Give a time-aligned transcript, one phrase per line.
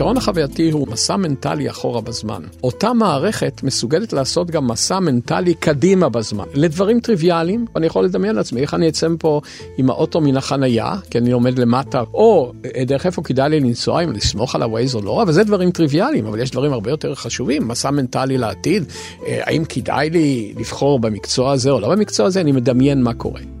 [0.00, 2.42] הזיכרון החווייתי הוא מסע מנטלי אחורה בזמן.
[2.64, 6.44] אותה מערכת מסוגלת לעשות גם מסע מנטלי קדימה בזמן.
[6.54, 9.40] לדברים טריוויאליים, אני יכול לדמיין לעצמי איך אני אצא מפה
[9.78, 14.04] עם האוטו מן החנייה, כי אני עומד למטה, או אה, דרך איפה כדאי לי לנסוע,
[14.04, 17.14] אם לסמוך על הווייז או לא, אבל זה דברים טריוויאליים, אבל יש דברים הרבה יותר
[17.14, 18.84] חשובים, מסע מנטלי לעתיד,
[19.26, 23.59] אה, האם כדאי לי לבחור במקצוע הזה או לא במקצוע הזה, אני מדמיין מה קורה.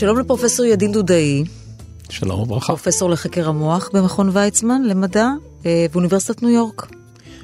[0.00, 1.44] שלום לפרופסור ידין דודאי,
[2.08, 2.66] שלום וברכה.
[2.66, 5.28] פרופסור לחקר המוח במכון ויצמן למדע
[5.66, 6.86] אה, באוניברסיטת ניו יורק,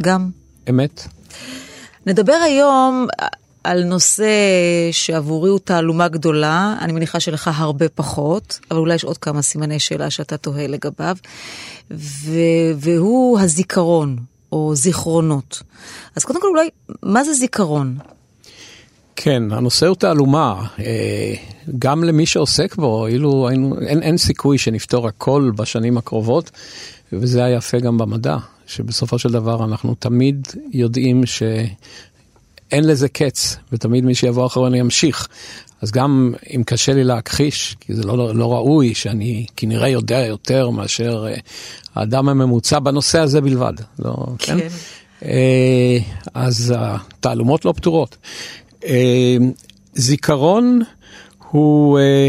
[0.02, 0.30] גם.
[0.70, 1.06] אמת.
[2.06, 3.06] נדבר היום
[3.65, 4.30] על נושא
[4.92, 9.79] שעבורי הוא תעלומה גדולה, אני מניחה שלך הרבה פחות, אבל אולי יש עוד כמה סימני
[9.79, 11.16] שאלה שאתה תוהה לגביו,
[11.90, 14.16] ו- והוא הזיכרון,
[14.52, 15.62] או זיכרונות.
[16.16, 16.68] אז קודם כל אולי,
[17.02, 17.99] מה זה זיכרון?
[19.16, 20.66] כן, הנושא הוא תעלומה.
[20.78, 21.34] אה,
[21.78, 26.50] גם למי שעוסק בו, אילו היינו, אין, אין סיכוי שנפתור הכל בשנים הקרובות,
[27.12, 34.14] וזה היפה גם במדע, שבסופו של דבר אנחנו תמיד יודעים שאין לזה קץ, ותמיד מי
[34.14, 35.28] שיבוא אחרון ימשיך.
[35.82, 40.70] אז גם אם קשה לי להכחיש, כי זה לא, לא ראוי שאני כנראה יודע יותר
[40.70, 41.37] מאשר אה,
[41.94, 43.74] האדם הממוצע בנושא הזה בלבד.
[43.98, 44.59] לא, כן?
[44.59, 44.68] כן.
[45.24, 45.98] אה,
[46.34, 48.16] אז התעלומות לא פתורות.
[49.95, 50.82] זיכרון
[51.51, 52.29] הוא אה,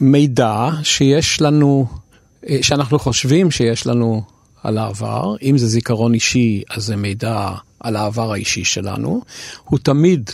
[0.00, 1.86] מידע שיש לנו,
[2.48, 4.22] אה, שאנחנו חושבים שיש לנו
[4.62, 5.36] על העבר.
[5.42, 7.48] אם זה זיכרון אישי, אז זה מידע
[7.80, 9.22] על העבר האישי שלנו.
[9.64, 10.30] הוא תמיד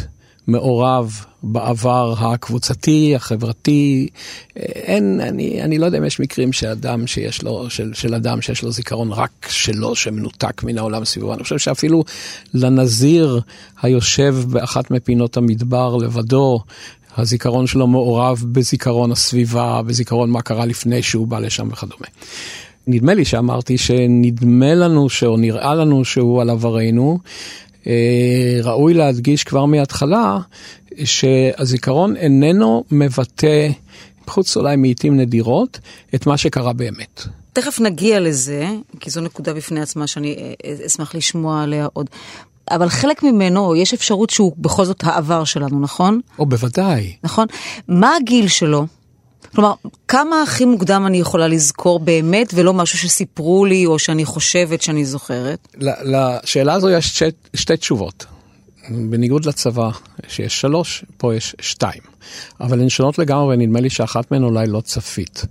[0.50, 4.08] מעורב בעבר הקבוצתי, החברתי.
[4.56, 8.62] אין, אני, אני לא יודע אם יש מקרים שאדם שיש לו, של, של אדם שיש
[8.62, 11.34] לו זיכרון רק שלו, שמנותק מן העולם סביבו.
[11.34, 12.04] אני חושב שאפילו
[12.54, 13.40] לנזיר
[13.82, 16.60] היושב באחת מפינות המדבר לבדו,
[17.16, 22.06] הזיכרון שלו מעורב בזיכרון הסביבה, בזיכרון מה קרה לפני שהוא בא לשם וכדומה.
[22.86, 27.18] נדמה לי שאמרתי שנדמה לנו, או נראה לנו שהוא על עברנו.
[27.86, 30.38] אה, ראוי להדגיש כבר מההתחלה
[31.04, 33.68] שהזיכרון איננו מבטא,
[34.26, 35.78] חוץ אולי מעיתים נדירות,
[36.14, 37.22] את מה שקרה באמת.
[37.52, 38.68] תכף נגיע לזה,
[39.00, 42.06] כי זו נקודה בפני עצמה שאני אה, אשמח לשמוע עליה עוד.
[42.70, 46.20] אבל חלק ממנו, יש אפשרות שהוא בכל זאת העבר שלנו, נכון?
[46.38, 47.16] או בוודאי.
[47.24, 47.46] נכון.
[47.88, 48.86] מה הגיל שלו?
[49.54, 49.72] כלומר,
[50.08, 55.04] כמה הכי מוקדם אני יכולה לזכור באמת, ולא משהו שסיפרו לי או שאני חושבת שאני
[55.04, 55.68] זוכרת?
[56.04, 57.24] לשאלה הזו יש שתי,
[57.54, 58.26] שתי תשובות.
[58.90, 59.90] בניגוד לצבא,
[60.28, 62.00] שיש שלוש, פה יש שתיים.
[62.60, 65.44] אבל הן שונות לגמרי, ונדמה לי שאחת מהן אולי לא צפית.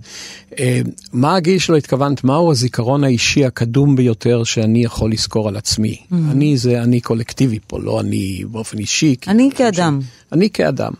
[0.58, 0.80] אה,
[1.12, 2.24] מה הגיל שלו התכוונת?
[2.24, 5.96] מהו הזיכרון האישי הקדום ביותר שאני יכול לזכור על עצמי?
[6.00, 6.14] Mm-hmm.
[6.30, 9.16] אני זה אני קולקטיבי פה, לא אני באופן אישי.
[9.28, 10.00] אני כאדם.
[10.02, 10.32] ש...
[10.32, 10.92] אני כאדם.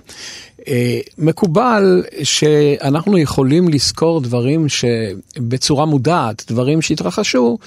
[0.68, 7.58] אה, מקובל שאנחנו יכולים לזכור דברים שבצורה מודעת, דברים שהתרחשו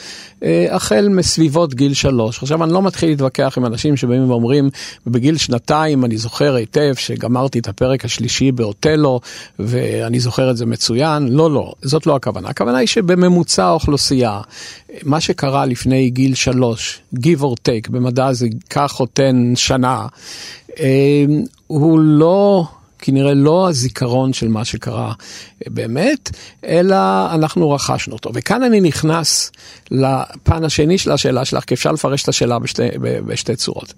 [0.44, 2.44] אה, החל מסביבות גיל שלוש.
[2.44, 4.70] עכשיו אני לא מתחיל להתווכח עם אנשים שבאים ואומרים,
[5.08, 9.20] בגיל שנתיים אני זוכר היטב שגמרתי את הפרק השלישי באוטלו
[9.60, 11.28] ואני זוכר את זה מצוין.
[11.28, 12.50] לא, לא, זאת לא הכוונה.
[12.50, 14.42] הכוונה היא שבממוצע האוכלוסייה,
[15.04, 20.08] מה שקרה לפני גיל שלוש, give or take, במדע זה כך או תן שנה,
[20.80, 21.26] אה,
[21.68, 22.68] הוא לא...
[23.06, 25.14] כנראה לא הזיכרון של מה שקרה
[25.68, 26.30] באמת,
[26.66, 26.96] אלא
[27.34, 28.32] אנחנו רכשנו אותו.
[28.34, 29.52] וכאן אני נכנס
[29.92, 33.94] לפן השני של השאלה שלך, כי אפשר לפרש את השאלה בשתי, בשתי צורות.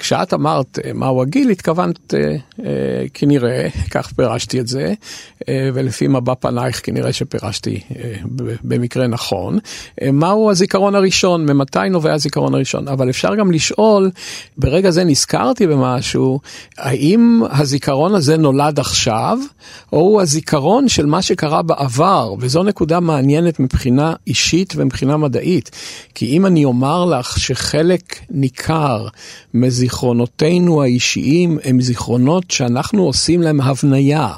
[0.00, 4.94] כשאת אמרת אה, מהו הגיל, התכוונת אה, אה, כנראה, כך פירשתי את זה,
[5.74, 7.80] ולפי מבע פנייך כנראה שפירשתי
[8.64, 9.58] במקרה נכון,
[10.12, 14.10] מהו הזיכרון הראשון, ממתי נובע הזיכרון הראשון, אבל אפשר גם לשאול,
[14.56, 16.40] ברגע זה נזכרתי במשהו,
[16.78, 19.38] האם הזיכרון הזה נולד עכשיו,
[19.92, 25.70] או הוא הזיכרון של מה שקרה בעבר, וזו נקודה מעניינת מבחינה אישית ומבחינה מדעית,
[26.14, 29.06] כי אם אני אומר לך שחלק ניכר
[29.54, 34.32] מזיכרון זיכרונותינו האישיים הם זיכרונות שאנחנו עושים להם הבניה.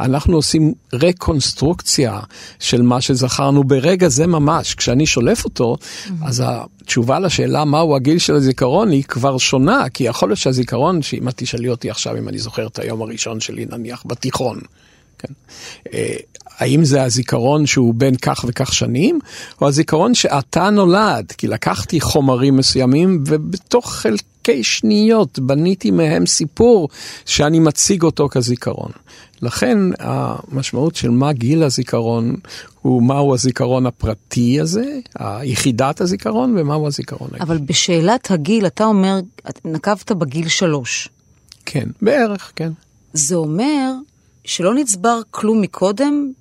[0.00, 2.20] אנחנו עושים רקונסטרוקציה
[2.60, 4.74] של מה שזכרנו ברגע זה ממש.
[4.74, 6.10] כשאני שולף אותו, mm-hmm.
[6.22, 11.28] אז התשובה לשאלה מהו הגיל של הזיכרון היא כבר שונה, כי יכול להיות שהזיכרון, שאם
[11.28, 14.60] את תשאלי אותי עכשיו אם אני זוכר את היום הראשון שלי נניח בתיכון,
[15.18, 15.32] כן?
[15.94, 16.16] אה,
[16.58, 19.18] האם זה הזיכרון שהוא בין כך וכך שנים,
[19.60, 24.22] או הזיכרון שאתה נולד, כי לקחתי חומרים מסוימים ובתוך חלק...
[24.62, 26.88] שניות בניתי מהם סיפור
[27.26, 28.90] שאני מציג אותו כזיכרון.
[29.42, 32.36] לכן המשמעות של מה גיל הזיכרון
[32.82, 34.98] הוא מהו הזיכרון הפרטי הזה,
[35.42, 37.42] יחידת הזיכרון, ומהו הזיכרון האישי.
[37.42, 39.20] אבל בשאלת הגיל, אתה אומר,
[39.64, 41.08] נקבת בגיל שלוש.
[41.66, 42.72] כן, בערך, כן.
[43.12, 43.92] זה אומר
[44.44, 46.32] שלא נצבר כלום מקודם,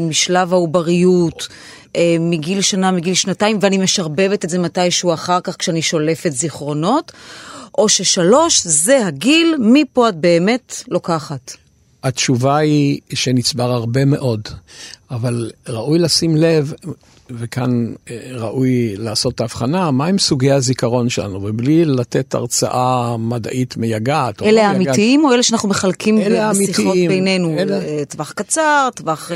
[0.00, 1.48] משלב העובריות,
[1.96, 7.12] אה, מגיל שנה, מגיל שנתיים, ואני משרבבת את זה מתישהו אחר כך כשאני שולפת זיכרונות,
[7.78, 11.63] או ששלוש זה הגיל, מפה את באמת לוקחת.
[12.04, 14.48] התשובה היא שנצבר הרבה מאוד,
[15.10, 16.72] אבל ראוי לשים לב,
[17.30, 24.42] וכאן אה, ראוי לעשות את ההבחנה, מהם סוגי הזיכרון שלנו, ובלי לתת הרצאה מדעית מייגעת.
[24.42, 26.18] אלה לא האמיתיים או אלה שאנחנו מחלקים
[26.50, 27.58] בשיחות בינינו?
[27.58, 27.80] אלה...
[27.80, 29.30] אה, טווח קצר, טווח...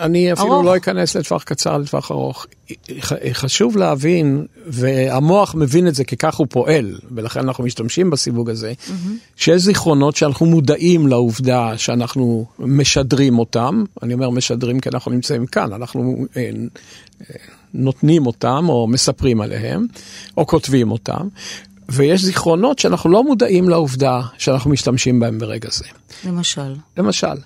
[0.00, 0.64] אני אפילו ארוך.
[0.64, 2.46] לא אכנס לטווח קצר, לטווח ארוך.
[3.32, 8.72] חשוב להבין, והמוח מבין את זה כי כך הוא פועל, ולכן אנחנו משתמשים בסיווג הזה,
[8.72, 8.92] mm-hmm.
[9.36, 13.84] שיש זיכרונות שאנחנו מודעים לעובדה שאנחנו משדרים אותם.
[14.02, 16.50] אני אומר משדרים כי אנחנו נמצאים כאן, אנחנו אה,
[17.74, 19.86] נותנים אותם או מספרים עליהם,
[20.36, 21.28] או כותבים אותם.
[21.90, 25.84] ויש זיכרונות שאנחנו לא מודעים לעובדה שאנחנו משתמשים בהם ברגע זה.
[26.24, 26.74] למשל?
[26.96, 27.36] למשל,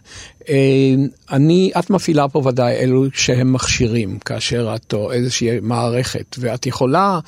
[1.30, 7.20] אני, את מפעילה פה ודאי אלו שהם מכשירים, כאשר את או איזושהי מערכת, ואת יכולה,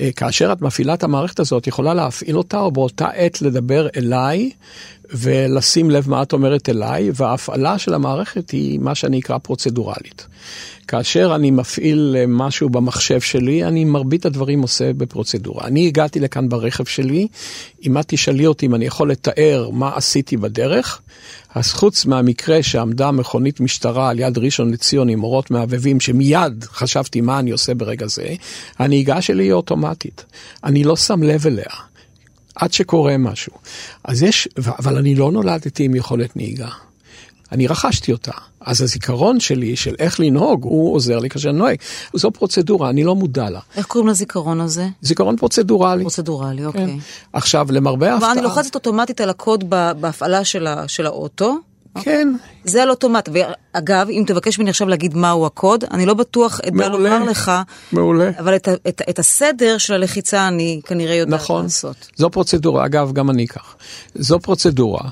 [0.00, 4.50] אה, כאשר את מפעילה את המערכת הזאת, יכולה להפעיל אותה, או באותה עת לדבר אליי,
[5.10, 10.26] ולשים לב מה את אומרת אליי, וההפעלה של המערכת היא מה שאני אקרא פרוצדורלית.
[10.88, 15.66] כאשר אני מפעיל אה, משהו במחשב שלי, אני מרבית הדברים עושה בפרוצדורה.
[15.66, 17.28] אני הגעתי לכאן ברכב שלי,
[17.86, 21.00] אם את תשאלי אותי אם אני יכול לתאר מה עשיתי בדרך,
[21.54, 27.20] אז חוץ מהמקרה שעמדה מכונית משטרה על יד ראשון לציון עם אורות מהבהבים, שמיד חשבתי
[27.20, 28.34] מה אני עושה ברגע זה,
[28.78, 30.24] הנהיגה שלי היא אוטומטית.
[30.64, 31.64] אני לא שם לב אליה.
[32.54, 33.52] עד שקורה משהו.
[34.04, 34.48] אז יש,
[34.78, 36.68] אבל אני לא נולדתי עם יכולת נהיגה.
[37.54, 38.32] אני רכשתי אותה.
[38.60, 41.76] אז הזיכרון שלי של איך לנהוג, הוא עוזר לי כאשר אני נוהג.
[42.14, 43.60] זו פרוצדורה, אני לא מודע לה.
[43.76, 44.86] איך קוראים לזיכרון הזה?
[45.02, 46.02] זיכרון פרוצדורלי.
[46.02, 46.66] פרוצדורלי, כן.
[46.66, 46.98] אוקיי.
[47.32, 48.32] עכשיו, למרבה ההפתעה...
[48.32, 51.58] אני לוחצת אוטומטית על הקוד בהפעלה של, ה, של האוטו.
[52.02, 52.34] כן.
[52.64, 53.28] זה על אוטומט.
[53.32, 57.52] ואגב, אם תבקש ממני עכשיו להגיד מהו הקוד, אני לא בטוח אדע לומר לך.
[57.92, 58.30] מעולה.
[58.38, 61.62] אבל את, את, את הסדר של הלחיצה אני כנראה יודעת נכון.
[61.62, 61.96] לעשות.
[62.00, 62.12] נכון.
[62.16, 63.74] זו פרוצדורה, אגב, גם אני כך.
[64.14, 65.10] זו פרוצדורה.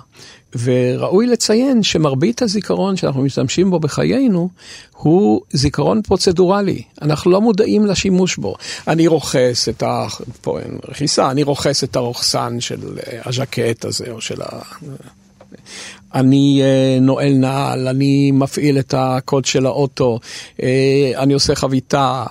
[0.59, 4.49] וראוי לציין שמרבית הזיכרון שאנחנו משתמשים בו בחיינו
[4.97, 8.55] הוא זיכרון פרוצדורלי, אנחנו לא מודעים לשימוש בו.
[8.89, 10.07] אני רוכס את ה...
[10.41, 14.47] פה אין רכיסה, אני רוכס את הרוכסן של אה, הז'קט הזה או של ה...
[16.15, 20.19] אני uh, נועל נעל, אני מפעיל את הקוד של האוטו,
[20.57, 20.63] uh,
[21.17, 22.25] אני עושה חביתה,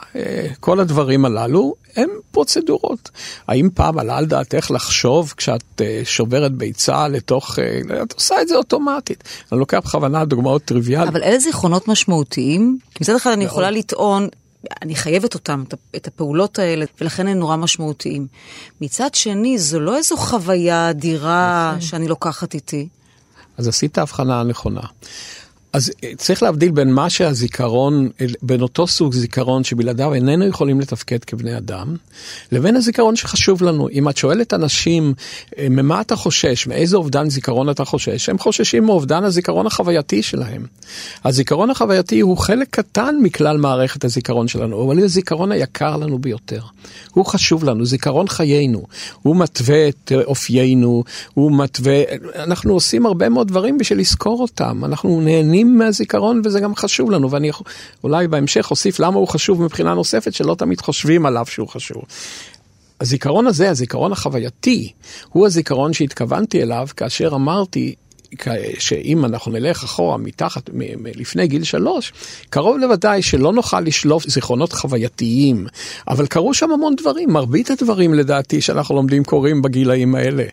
[0.60, 3.10] כל הדברים הללו הם פרוצדורות.
[3.48, 7.62] האם פעם עלה על דעתך לחשוב כשאת uh, שוברת ביצה לתוך, uh,
[8.04, 9.24] את עושה את זה אוטומטית.
[9.52, 11.10] אני לוקח בכוונה דוגמאות טריוויאליות.
[11.10, 12.78] אבל אלה זיכרונות משמעותיים?
[12.96, 14.28] כי מצד אחד אני יכולה לטעון,
[14.82, 15.64] אני חייבת אותם,
[15.96, 18.28] את הפעולות האלה, ולכן הם נורא משמעותיים.
[18.82, 22.88] מצד שני, זו לא איזו חוויה אדירה שאני לוקחת איתי.
[23.58, 24.82] אז עשית הבחנה הנכונה.
[25.74, 30.80] אז אה, צריך להבדיל בין מה שהזיכרון, אה, בין אותו סוג זיכרון שבלעדיו איננו יכולים
[30.80, 31.96] לתפקד כבני אדם,
[32.52, 33.90] לבין הזיכרון שחשוב לנו.
[33.90, 35.14] אם את שואלת אנשים,
[35.58, 40.66] אה, ממה אתה חושש, מאיזה אובדן זיכרון אתה חושש, הם חוששים מאובדן הזיכרון החווייתי שלהם.
[41.26, 46.62] הזיכרון החווייתי הוא חלק קטן מכלל מערכת הזיכרון שלנו, אבל הוא הזיכרון היקר לנו ביותר.
[47.12, 48.84] הוא חשוב לנו, זיכרון חיינו.
[49.22, 51.04] הוא מתווה את אופיינו,
[51.34, 52.02] הוא מתווה,
[52.36, 55.61] אנחנו עושים הרבה מאוד דברים בשביל לזכור אותם, אנחנו נהנים.
[55.64, 57.52] נהנים מהזיכרון וזה גם חשוב לנו, ואני
[58.04, 62.04] אולי בהמשך אוסיף למה הוא חשוב מבחינה נוספת, שלא תמיד חושבים עליו שהוא חשוב.
[63.02, 64.92] הזיכרון הזה, הזיכרון החווייתי,
[65.30, 67.96] הוא הזיכרון שהתכוונתי אליו כאשר אמרתי
[68.80, 70.70] שאם אנחנו נלך אחורה מתחת,
[71.16, 72.14] לפני גיל שלוש,
[72.50, 75.68] קרוב לוודאי שלא נוכל לשלוף זיכרונות חווייתיים,
[76.08, 80.44] אבל קרו שם המון דברים, מרבית הדברים לדעתי שאנחנו לומדים קורים בגילאים האלה.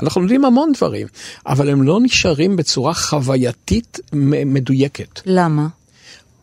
[0.00, 1.06] אנחנו לומדים המון דברים,
[1.46, 4.00] אבל הם לא נשארים בצורה חווייתית
[4.46, 5.20] מדויקת.
[5.26, 5.66] למה?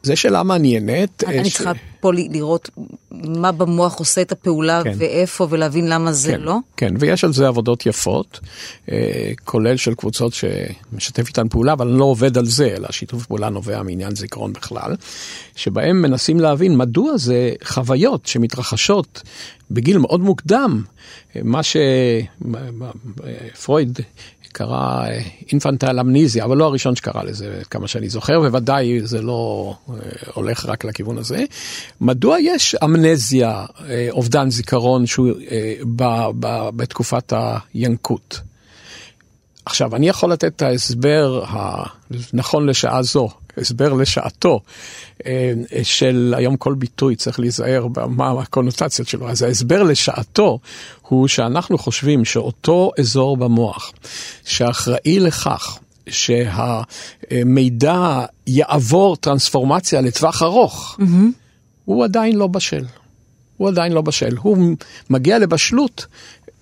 [0.05, 1.23] זה שאלה מעניינת.
[1.23, 1.53] אני ש...
[1.53, 2.69] צריכה פה לראות
[3.11, 4.93] מה במוח עושה את הפעולה כן.
[4.97, 6.57] ואיפה ולהבין למה זה כן, לא?
[6.77, 8.39] כן, ויש על זה עבודות יפות,
[8.91, 13.25] אה, כולל של קבוצות שמשתף איתן פעולה, אבל אני לא עובד על זה, אלא שיתוף
[13.25, 14.95] פעולה נובע מעניין זיכרון בכלל,
[15.55, 19.21] שבהם מנסים להבין מדוע זה חוויות שמתרחשות
[19.71, 20.83] בגיל מאוד מוקדם,
[21.43, 21.61] מה
[23.53, 23.99] שפרויד
[24.57, 25.05] קרא
[25.51, 29.93] אינפנטל אמניזיה, אבל לא הראשון שקרא לזה, כמה שאני זוכר, ובוודאי זה לא אה,
[30.33, 31.43] הולך רק לכיוון הזה.
[32.01, 36.03] מדוע יש אמנזיה, אה, אובדן זיכרון, שהוא אה, ב,
[36.39, 37.33] ב, בתקופת
[37.73, 38.39] הינקות?
[39.65, 44.59] עכשיו, אני יכול לתת את ההסבר הנכון לשעה זו, הסבר לשעתו,
[45.25, 49.29] אה, של היום כל ביטוי צריך להיזהר במה הקונוטציות שלו.
[49.29, 50.59] אז ההסבר לשעתו
[51.01, 53.91] הוא שאנחנו חושבים שאותו אזור במוח
[54.45, 55.79] שאחראי לכך
[57.31, 61.03] שהמידע יעבור טרנספורמציה לטווח ארוך, mm-hmm.
[61.85, 62.83] הוא עדיין לא בשל.
[63.57, 64.37] הוא עדיין לא בשל.
[64.37, 64.75] הוא
[65.09, 66.05] מגיע לבשלות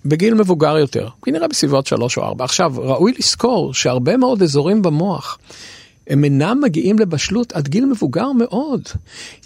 [0.05, 2.45] בגיל מבוגר יותר, כנראה בסביבות שלוש או ארבע.
[2.45, 5.37] עכשיו, ראוי לזכור שהרבה מאוד אזורים במוח
[6.07, 8.81] הם אינם מגיעים לבשלות עד גיל מבוגר מאוד.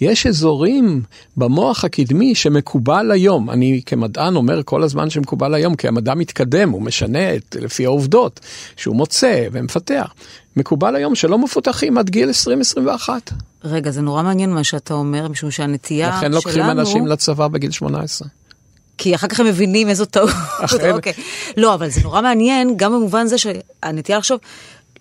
[0.02, 1.02] יש אזורים
[1.38, 6.82] במוח הקדמי שמקובל היום, אני כמדען אומר כל הזמן שמקובל היום, כי המדע מתקדם, הוא
[6.82, 8.40] משנה את, לפי העובדות
[8.76, 10.14] שהוא מוצא ומפתח.
[10.56, 12.30] מקובל היום שלא מפותחים עד גיל
[13.08, 13.10] 20-21.
[13.64, 16.18] רגע, זה נורא מעניין מה שאתה אומר, משום שהנטייה שלנו...
[16.18, 18.28] לכן לוקחים אנשים לצבא בגיל 18.
[18.98, 20.30] כי אחר כך הם מבינים איזו טעות.
[20.94, 21.14] אוקיי.
[21.58, 24.40] לא, אבל זה נורא מעניין, גם במובן זה שהנטייה לחשוב,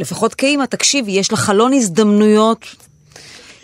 [0.01, 2.67] לפחות כאימא, תקשיבי, יש לה חלון הזדמנויות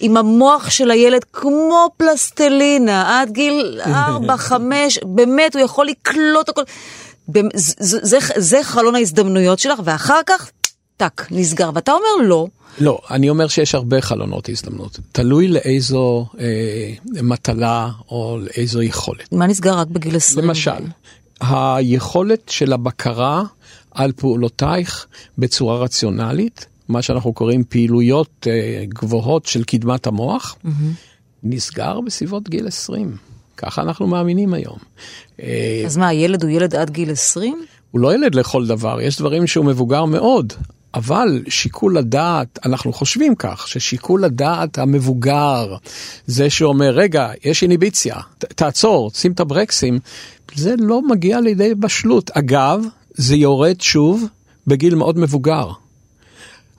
[0.01, 4.51] עם המוח של הילד כמו פלסטלינה, עד גיל 4-5,
[5.15, 6.62] באמת, הוא יכול לקלוט הכל.
[7.55, 10.51] זה, זה, זה חלון ההזדמנויות שלך, ואחר כך,
[10.97, 11.71] טאק, נסגר.
[11.75, 12.47] ואתה אומר לא.
[12.79, 14.99] לא, אני אומר שיש הרבה חלונות הזדמנות.
[15.12, 19.33] תלוי לאיזו אה, מטלה או לאיזו יכולת.
[19.33, 20.49] מה נסגר רק בגיל 20?
[20.49, 20.71] למשל,
[21.41, 23.43] היכולת של הבקרה
[23.95, 25.07] על פעולותייך
[25.39, 30.69] בצורה רציונלית, מה שאנחנו קוראים פעילויות אה, גבוהות של קדמת המוח, mm-hmm.
[31.43, 33.17] נסגר בסביבות גיל 20.
[33.57, 34.79] ככה אנחנו מאמינים היום.
[35.43, 37.65] אה, אז מה, הילד הוא ילד עד גיל 20?
[37.91, 40.53] הוא לא ילד לכל דבר, יש דברים שהוא מבוגר מאוד,
[40.95, 45.77] אבל שיקול הדעת, אנחנו חושבים כך, ששיקול הדעת המבוגר,
[46.27, 49.99] זה שאומר, רגע, יש איניביציה, תעצור, שים את הברקסים,
[50.55, 52.31] זה לא מגיע לידי בשלות.
[52.31, 52.85] אגב,
[53.23, 54.25] זה יורד שוב
[54.67, 55.71] בגיל מאוד מבוגר.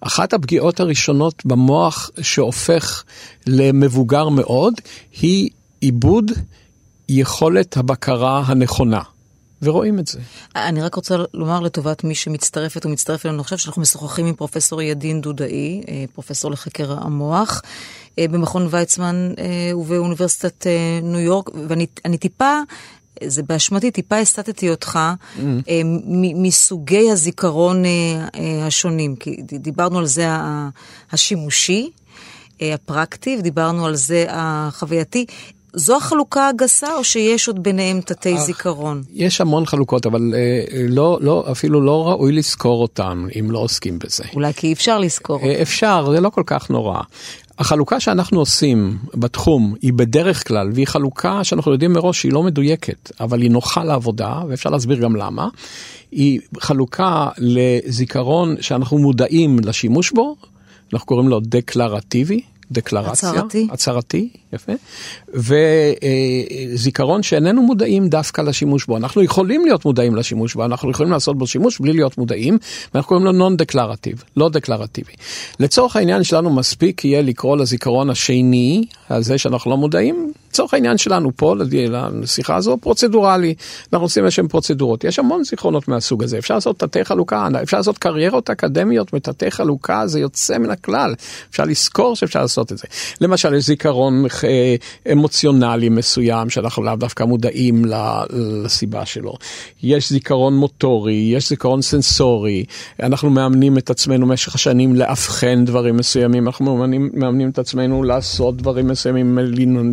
[0.02, 3.04] אחת הפגיעות הראשונות במוח שהופך
[3.48, 4.74] למבוגר מאוד,
[5.22, 5.50] היא
[5.82, 6.32] עיבוד
[7.10, 9.02] יכולת הבקרה הנכונה.
[9.62, 10.20] ורואים את זה.
[10.56, 15.22] אני רק רוצה לומר לטובת מי שמצטרפת ומצטרף אלינו עכשיו, שאנחנו משוחחים עם פרופסור ידין
[15.22, 17.62] דודאי, אה, פרופסור לחקר המוח,
[18.20, 20.68] אה, במכון ויצמן אה, ובאוניברסיטת
[21.04, 22.60] ניו יורק, ואני טיפה
[23.24, 25.00] זה באשמתי, טיפה הסטטתי אותך
[25.36, 25.40] mm.
[26.36, 27.84] מסוגי הזיכרון
[28.66, 30.28] השונים, כי דיברנו על זה
[31.12, 31.90] השימושי,
[32.62, 35.26] הפרקטי, ודיברנו על זה החווייתי.
[35.76, 39.04] זו החלוקה הגסה, או שיש עוד ביניהם תתי זיכרון?
[39.14, 44.00] יש המון חלוקות, אבל אה, לא, לא, אפילו לא ראוי לזכור אותם אם לא עוסקים
[44.00, 44.24] בזה.
[44.34, 45.62] אולי כי אי אפשר לזכור אותם.
[45.62, 47.02] אפשר, זה לא כל כך נורא.
[47.60, 53.12] החלוקה שאנחנו עושים בתחום היא בדרך כלל, והיא חלוקה שאנחנו יודעים מראש שהיא לא מדויקת,
[53.20, 55.48] אבל היא נוחה לעבודה, ואפשר להסביר גם למה.
[56.12, 60.36] היא חלוקה לזיכרון שאנחנו מודעים לשימוש בו,
[60.94, 62.42] אנחנו קוראים לו דקלרטיבי,
[62.74, 63.30] דקלרציה.
[63.30, 63.68] הצהרתי.
[63.72, 64.74] הצהרתי, יפה.
[66.74, 68.98] וזיכרון שאיננו מודעים דווקא לשימוש בו.
[68.98, 72.58] אנחנו יכולים להיות מודעים לשימוש בו, אנחנו יכולים לעשות בו שימוש בלי להיות מודעים,
[72.94, 75.14] ואנחנו קוראים לו נון דקלרטיב, לא דקלרטיבי.
[75.60, 81.32] לצורך העניין שלנו מספיק יהיה לקרוא לזיכרון השני, הזה שאנחנו לא מודעים, לצורך העניין שלנו
[81.36, 81.56] פה,
[82.22, 83.54] לשיחה הזו, פרוצדורלי.
[83.94, 85.04] אנחנו עושים איזשהם פרוצדורות.
[85.04, 86.38] יש המון זיכרונות מהסוג הזה.
[86.38, 91.16] אפשר לעשות תתי חלוקה, אפשר לעשות קריירות אקדמיות מתתי חלוקה, זה יוצא מן הכלל.
[91.50, 92.88] אפשר לזכור שאפשר לעשות את זה.
[93.22, 94.76] למשל, יש זיכרון אה,
[95.12, 97.86] אמוציונלי מסוים, שאנחנו לאו דווקא מודעים
[98.64, 99.34] לסיבה שלו.
[99.84, 102.64] יש זיכרון מוטורי, יש זיכרון סנסורי.
[103.04, 108.58] אנחנו מאמנים את עצמנו במשך השנים לאבחן דברים מסוימים, אנחנו מאמנים, מאמנים את עצמנו לעשות
[108.58, 109.40] דברים מסוימים.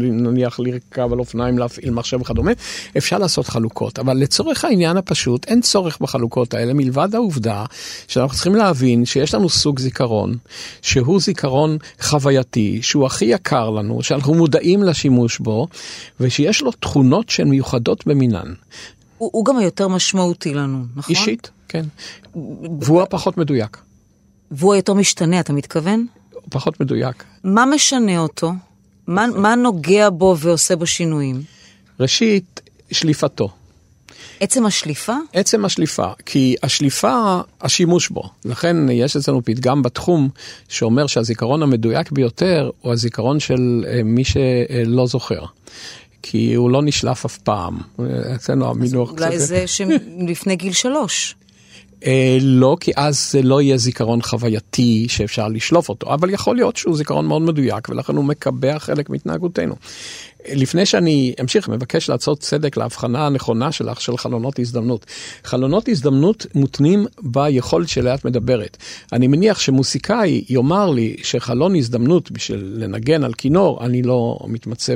[0.00, 2.52] נניח לרכב על אופניים, להפעיל מחשב וכדומה,
[2.98, 3.98] אפשר לעשות חלוקות.
[3.98, 7.64] אבל לצורך העניין הפשוט, אין צורך בחלוקות האלה, מלבד העובדה
[8.08, 10.36] שאנחנו צריכים להבין שיש לנו סוג זיכרון,
[10.82, 12.49] שהוא זיכרון חווייתי,
[12.82, 15.68] שהוא הכי יקר לנו, שאנחנו מודעים לשימוש בו,
[16.20, 18.54] ושיש לו תכונות שהן מיוחדות במינן.
[19.18, 21.16] הוא, הוא גם היותר משמעותי לנו, נכון?
[21.16, 21.84] אישית, כן.
[22.80, 23.76] והוא הפחות מדויק.
[24.50, 26.06] והוא היותר משתנה, אתה מתכוון?
[26.50, 27.24] פחות מדויק.
[27.44, 28.52] מה משנה אותו?
[29.06, 31.42] מה, מה נוגע בו ועושה בו שינויים?
[32.00, 33.48] ראשית, שליפתו.
[34.40, 35.16] עצם השליפה?
[35.32, 38.22] עצם השליפה, כי השליפה, השימוש בו.
[38.44, 40.28] לכן יש אצלנו פתגם בתחום
[40.68, 45.44] שאומר שהזיכרון המדויק ביותר הוא הזיכרון של אה, מי שלא זוכר.
[46.22, 47.78] כי הוא לא נשלף אף פעם.
[48.34, 49.26] אצלנו המינוח קצת...
[49.26, 51.34] אולי זה שלפני גיל שלוש.
[52.06, 56.76] אה, לא, כי אז זה לא יהיה זיכרון חווייתי שאפשר לשלוף אותו, אבל יכול להיות
[56.76, 59.74] שהוא זיכרון מאוד מדויק ולכן הוא מקבע חלק מהתנהגותנו.
[60.48, 65.06] לפני שאני אמשיך, מבקש לעשות צדק להבחנה הנכונה שלך של חלונות הזדמנות.
[65.44, 68.76] חלונות הזדמנות מותנים ביכולת שאליה את מדברת.
[69.12, 74.94] אני מניח שמוסיקאי יאמר לי שחלון הזדמנות בשביל לנגן על כינור, אני לא מתמצא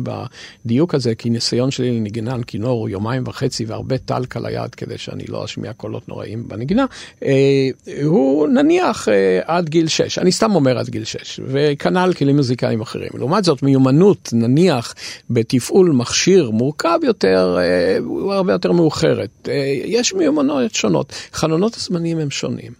[0.65, 4.75] בדיוק הזה, כי ניסיון שלי לנגינה על כינור הוא יומיים וחצי והרבה טלק על היד
[4.75, 6.85] כדי שאני לא אשמיע קולות נוראים בנגינה.
[7.25, 7.69] אה,
[8.05, 12.81] הוא נניח אה, עד גיל 6, אני סתם אומר עד גיל 6, וכנ"ל כלים מוזיקליים
[12.81, 13.11] אחרים.
[13.15, 14.95] לעומת זאת, מיומנות, נניח,
[15.35, 19.49] בתפעול מכשיר מורכב יותר, אה, הוא הרבה יותר מאוחרת.
[19.49, 22.73] אה, יש מיומנויות שונות, חלונות הזמנים הם שונים.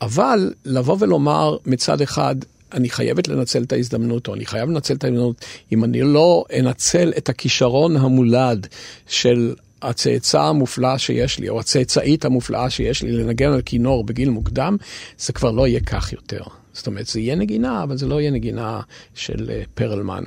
[0.00, 2.36] אבל לבוא ולומר מצד אחד,
[2.72, 7.12] אני חייבת לנצל את ההזדמנות, או אני חייב לנצל את ההזדמנות, אם אני לא אנצל
[7.16, 8.66] את הכישרון המולד
[9.06, 14.76] של הצאצא המופלא שיש לי, או הצאצאית המופלאה שיש לי לנגן על כינור בגיל מוקדם,
[15.18, 16.42] זה כבר לא יהיה כך יותר.
[16.74, 18.80] זאת אומרת, זה יהיה נגינה, אבל זה לא יהיה נגינה
[19.14, 20.24] של uh, פרלמן.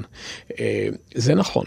[0.50, 0.54] Uh,
[1.16, 1.66] זה נכון,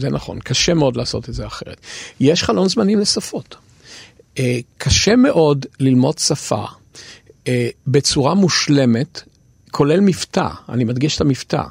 [0.00, 1.80] זה נכון, קשה מאוד לעשות את זה אחרת.
[2.20, 3.56] יש חלון זמנים לשפות.
[4.36, 4.38] Uh,
[4.78, 6.64] קשה מאוד ללמוד שפה
[7.86, 9.22] בצורה מושלמת,
[9.70, 11.62] כולל מבטא, אני מדגיש את המבטא.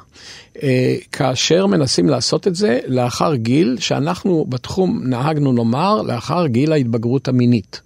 [1.12, 7.80] כאשר מנסים לעשות את זה לאחר גיל שאנחנו בתחום נהגנו לומר לאחר גיל ההתבגרות המינית.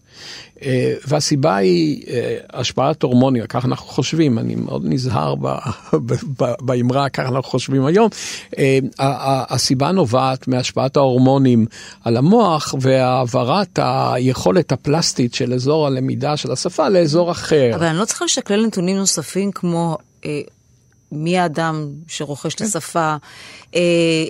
[0.62, 5.34] אה, והסיבה היא אה, השפעת הורמוניה, כך אנחנו חושבים, אני מאוד נזהר
[6.60, 8.08] באמרה, כך אנחנו חושבים היום.
[8.58, 8.78] אה,
[9.48, 11.66] הסיבה נובעת מהשפעת ההורמונים
[12.04, 17.70] על המוח והעברת היכולת הפלסטית של אזור הלמידה של השפה לאזור אחר.
[17.74, 19.96] אבל אני לא צריכה לשקלל נתונים נוספים כמו...
[21.14, 22.64] מי האדם שרוכש כן.
[22.64, 23.16] השפה,
[23.74, 23.80] אה,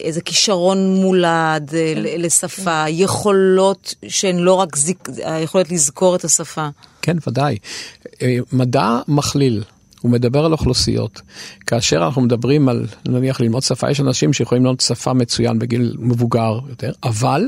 [0.00, 2.02] איזה כישרון מולד אה, כן.
[2.02, 6.68] לשפה, יכולות שהן לא רק זיק, היכולת לזכור את השפה.
[7.02, 7.58] כן, ודאי.
[8.22, 9.62] אה, מדע מכליל.
[10.00, 11.20] הוא מדבר על אוכלוסיות.
[11.66, 16.58] כאשר אנחנו מדברים על, נניח, ללמוד שפה, יש אנשים שיכולים ללמוד שפה מצוין בגיל מבוגר
[16.68, 17.42] יותר, אבל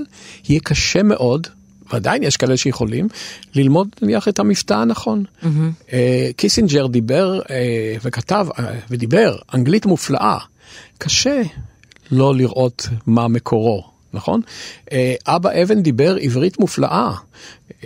[0.48, 1.46] יהיה קשה מאוד
[1.92, 3.08] ועדיין יש כאלה שיכולים
[3.54, 5.24] ללמוד נניח את המבטא הנכון.
[5.42, 5.46] מהמ.
[6.36, 10.38] קיסינג'ר דיבר אה, וכתב אה, ודיבר אנגלית מופלאה.
[10.98, 11.42] קשה
[12.10, 14.40] לא לראות מה מקורו, נכון?
[15.26, 17.12] אבא אבן דיבר עברית מופלאה.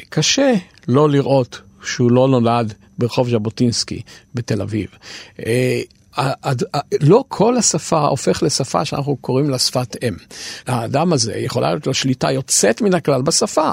[0.09, 0.55] קשה
[0.89, 4.03] לא לראות שהוא לא נולד ברחוב ז'בוטינסקי
[4.35, 4.89] בתל אביב.
[7.01, 10.15] לא כל השפה הופך לשפה שאנחנו קוראים לה שפת אם.
[10.67, 13.71] האדם הזה יכולה להיות לו שליטה יוצאת מן הכלל בשפה,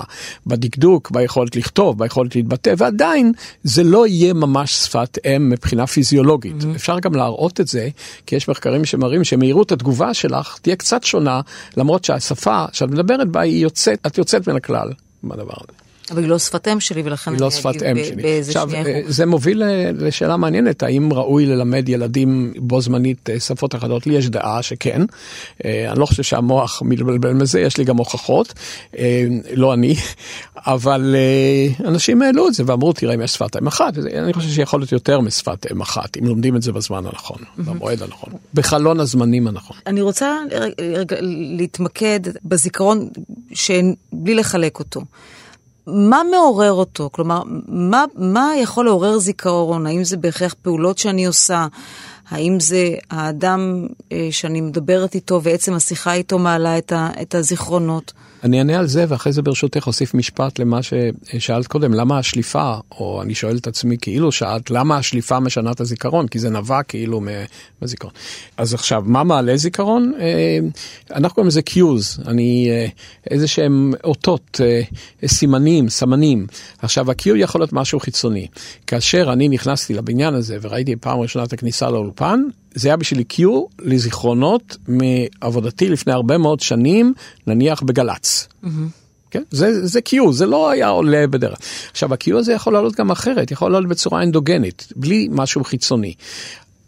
[0.48, 3.32] בדקדוק, ביכולת לכתוב, ביכולת להתבטא, ועדיין
[3.64, 6.62] זה לא יהיה ממש שפת אם מבחינה פיזיולוגית.
[6.62, 6.76] Mm-hmm.
[6.76, 7.90] אפשר גם להראות את זה,
[8.26, 11.42] כי יש מחקרים שמראים שמהירות התגובה שלך תהיה קצת שונה,
[11.78, 14.90] למרות שהשפה שאת מדברת בה, היא יוצאת, את יוצאת מן הכלל
[15.24, 15.87] בדבר הזה.
[16.12, 17.50] אבל היא לא שפת אם שלי, ולכן אני לא
[18.22, 18.98] באיזה עכשיו, שנייה.
[18.98, 24.08] עכשיו, זה מוביל לשאלה מעניינת, האם ראוי ללמד ילדים בו זמנית אה, שפות אחדות?
[24.08, 25.02] לי יש דעה שכן.
[25.66, 28.54] אה, אני לא חושב שהמוח מתבלבל מזה, יש לי גם הוכחות,
[28.98, 29.96] אה, לא אני,
[30.56, 31.16] אבל
[31.86, 34.92] אנשים העלו את זה ואמרו, תראה אם יש שפת אם אחת, אני חושב שיכול להיות
[34.92, 39.78] יותר משפת אם אחת, אם לומדים את זה בזמן הנכון, במועד הנכון, בחלון הזמנים הנכון.
[39.88, 40.38] אני רוצה
[41.58, 43.10] להתמקד בזיכרון
[44.14, 45.02] בלי לחלק אותו.
[45.88, 47.10] מה מעורר אותו?
[47.12, 49.88] כלומר, מה, מה יכול לעורר זיכרון?
[49.88, 51.68] האם זה בהכרח פעולות שאני עושה?
[52.30, 58.14] האם זה האדם אה, שאני מדברת איתו ועצם השיחה איתו מעלה את, ה, את הזיכרונות?
[58.44, 63.22] אני אענה על זה ואחרי זה ברשותך אוסיף משפט למה ששאלת קודם, למה השליפה, או
[63.22, 66.28] אני שואל את עצמי כאילו שאלת, למה השליפה משנה את הזיכרון?
[66.28, 67.22] כי זה נבע כאילו
[67.82, 68.14] מהזיכרון.
[68.58, 70.14] אז עכשיו, מה מעלה זיכרון?
[70.20, 70.60] אה,
[71.12, 72.88] אנחנו קוראים לזה cues, אני, אה,
[73.32, 74.82] איזה שהם אותות, אה,
[75.28, 76.48] סימנים, סמנים.
[76.82, 78.48] עכשיו, ה-Q יכול להיות משהו חיצוני.
[78.88, 82.44] כאשר אני נכנסתי לבניין הזה וראיתי פעם ראשונה את הכניסה לאולפן,
[82.78, 87.14] זה היה בשבילי קיו לזיכרונות מעבודתי לפני הרבה מאוד שנים,
[87.48, 88.48] נניח בגל"צ.
[88.64, 88.68] Mm-hmm.
[89.32, 89.44] כן?
[89.52, 91.58] זה, זה קיו, זה לא היה עולה בדרך.
[91.92, 96.14] עכשיו, הקיו הזה יכול לעלות גם אחרת, יכול לעלות בצורה אנדוגנית, בלי משהו חיצוני.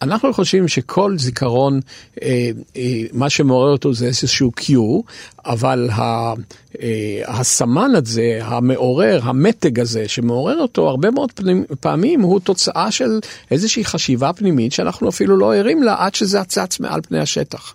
[0.01, 1.79] אנחנו חושבים שכל זיכרון,
[2.21, 5.01] אה, אה, מה שמעורר אותו זה איזשהו קיו,
[5.45, 6.33] אבל ה,
[6.81, 11.31] אה, הסמן הזה, המעורר, המתג הזה שמעורר אותו, הרבה מאוד
[11.79, 13.19] פעמים הוא תוצאה של
[13.51, 17.73] איזושהי חשיבה פנימית שאנחנו אפילו לא ערים לה עד שזה צץ מעל פני השטח.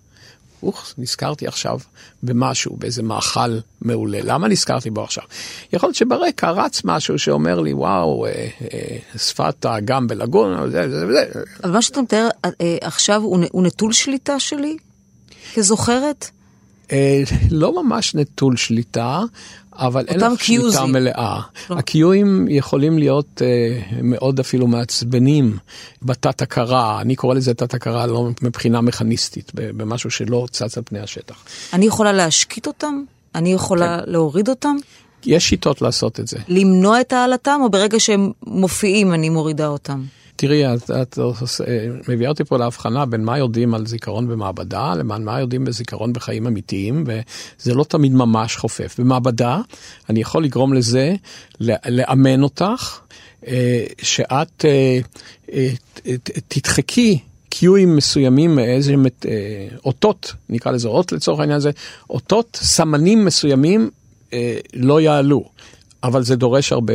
[0.64, 1.79] אוח, נזכרתי עכשיו
[2.22, 4.18] במשהו, באיזה מאכל מעולה.
[4.22, 5.24] למה נזכרתי בו עכשיו?
[5.72, 8.31] יכול להיות שברקע רץ משהו שאומר לי, וואו, אה,
[8.72, 11.24] אה, שפת האגם בלגון, זה וזה וזה.
[11.64, 14.77] אבל מה שאתה מתאר אה, אה, עכשיו הוא, הוא נטול שליטה שלי?
[15.55, 16.31] כזוכרת?
[16.92, 19.20] אה, לא ממש נטול שליטה,
[19.78, 20.87] אבל אין לך שליטה.
[20.87, 21.40] מלאה.
[21.70, 21.76] לא.
[21.78, 25.58] הקיואים יכולים להיות אה, מאוד אפילו מעצבנים
[26.02, 31.00] בתת הכרה, אני קורא לזה תת הכרה לא מבחינה מכניסטית, במשהו שלא צץ על פני
[31.00, 31.44] השטח.
[31.72, 33.02] אני יכולה להשקיט אותם?
[33.34, 34.10] אני יכולה כן.
[34.10, 34.76] להוריד אותם?
[35.26, 36.38] יש שיטות לעשות את זה.
[36.48, 40.02] למנוע את העלתם, או ברגע שהם מופיעים אני מורידה אותם?
[40.36, 41.18] תראי, את, את
[41.68, 46.12] אה, מביאה אותי פה להבחנה בין מה יודעים על זיכרון במעבדה לבין מה יודעים בזיכרון
[46.12, 49.00] בחיים אמיתיים, וזה לא תמיד ממש חופף.
[49.00, 49.60] במעבדה,
[50.10, 51.14] אני יכול לגרום לזה,
[51.88, 53.00] לאמן אותך,
[53.46, 55.68] אה, שאת אה,
[56.48, 57.18] תדחקי
[57.48, 61.70] קיואים מסוימים מאיזה מת- אה, אותות, נקרא לזה אות לצורך העניין הזה,
[62.10, 63.90] אותות, סמנים מסוימים
[64.32, 65.44] אה, לא יעלו,
[66.02, 66.94] אבל זה דורש הרבה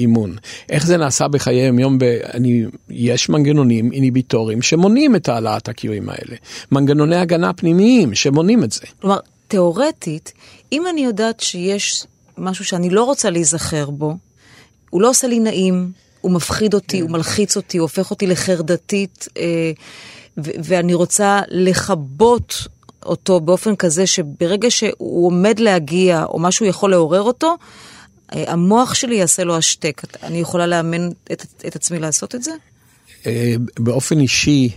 [0.00, 0.36] אימון.
[0.68, 1.98] איך זה נעשה בחיי היום?
[1.98, 2.04] ב...
[2.34, 2.64] אני...
[2.90, 6.36] יש מנגנונים איניביטוריים שמונעים את העלאת הקיואים האלה.
[6.72, 8.80] מנגנוני הגנה פנימיים שמונעים את זה.
[9.00, 10.32] כלומר, תיאורטית,
[10.72, 12.06] אם אני יודעת שיש
[12.38, 14.16] משהו שאני לא רוצה להיזכר בו,
[14.90, 17.02] הוא לא עושה לי נעים, הוא מפחיד אותי, כן.
[17.02, 19.72] הוא מלחיץ אותי, הוא הופך אותי לחרדתית, אה,
[20.38, 22.54] ו- ואני רוצה לכבות
[23.06, 27.56] אותו באופן כזה שברגע שהוא עומד להגיע, או משהו יכול לעורר אותו,
[28.32, 30.02] המוח שלי יעשה לו השתק.
[30.22, 32.50] אני יכולה לאמן את, את עצמי לעשות את זה?
[33.26, 34.70] אה, באופן אישי,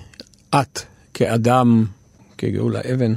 [0.56, 0.80] את
[1.14, 1.86] כאדם,
[2.38, 3.14] כגאולה אבן,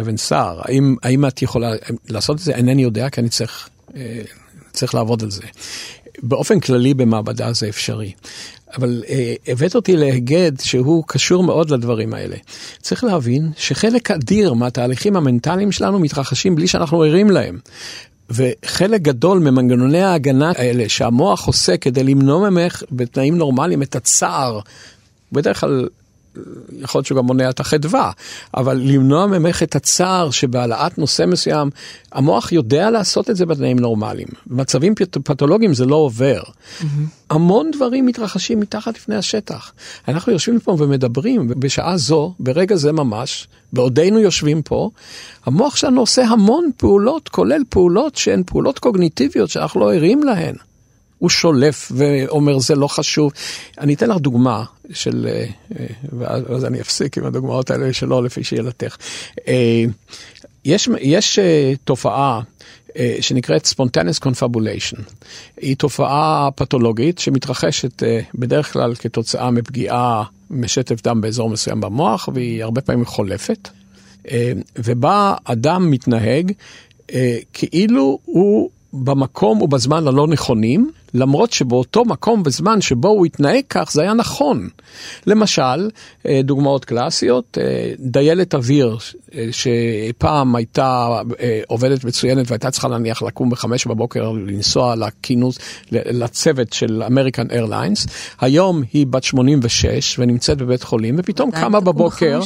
[0.00, 1.72] אבן סער, האם, האם את יכולה
[2.08, 2.52] לעשות את זה?
[2.52, 4.22] אינני יודע, כי אני צריך, אה,
[4.72, 5.42] צריך לעבוד על זה.
[6.22, 8.12] באופן כללי במעבדה זה אפשרי.
[8.76, 12.36] אבל אה, הבאת אותי להיגד שהוא קשור מאוד לדברים האלה.
[12.82, 17.58] צריך להבין שחלק אדיר מהתהליכים המנטליים שלנו מתרחשים בלי שאנחנו ערים להם.
[18.30, 24.60] וחלק גדול ממנגנוני ההגנה האלה שהמוח עושה כדי למנוע ממך בתנאים נורמליים את הצער,
[25.32, 25.88] בדרך כלל
[26.78, 28.10] יכול להיות שהוא גם מונע את החדווה,
[28.54, 31.70] אבל למנוע ממך את הצער שבהעלאת נושא מסוים,
[32.12, 34.28] המוח יודע לעשות את זה בתנאים נורמליים.
[34.46, 36.40] במצבים פת- פתולוגיים זה לא עובר.
[36.42, 36.84] Mm-hmm.
[37.30, 39.72] המון דברים מתרחשים מתחת לפני השטח.
[40.08, 44.90] אנחנו יושבים פה ומדברים, ובשעה זו, ברגע זה ממש, בעודנו יושבים פה,
[45.46, 50.54] המוח שלנו עושה המון פעולות, כולל פעולות שהן פעולות קוגניטיביות שאנחנו לא ערים להן.
[51.20, 53.32] הוא שולף ואומר זה לא חשוב.
[53.78, 55.44] אני אתן לך דוגמה של, אה,
[55.78, 55.86] אה,
[56.18, 58.96] ואז אני אפסיק עם הדוגמאות האלה שלא לפי שאלתך.
[59.48, 59.84] אה,
[60.64, 61.38] יש, יש
[61.84, 62.40] תופעה
[63.20, 65.00] שנקראת spontaneous confabulation.
[65.56, 68.02] היא תופעה פתולוגית שמתרחשת
[68.34, 73.68] בדרך כלל כתוצאה מפגיעה משטף דם באזור מסוים במוח והיא הרבה פעמים חולפת.
[74.76, 76.52] ובה אדם מתנהג
[77.52, 84.02] כאילו הוא במקום ובזמן הלא נכונים, למרות שבאותו מקום וזמן שבו הוא התנהג כך זה
[84.02, 84.68] היה נכון.
[85.26, 85.90] למשל,
[86.26, 88.96] אה, דוגמאות קלאסיות, אה, דיילת אוויר
[89.34, 91.08] אה, שפעם הייתה
[91.66, 95.58] עובדת מצוינת והייתה צריכה להניח לקום בחמש בבוקר לנסוע לכינוס,
[95.92, 98.06] לצוות של אמריקן איירליינס,
[98.40, 102.40] היום היא בת 86 ונמצאת בבית חולים ופתאום קמה בבוקר.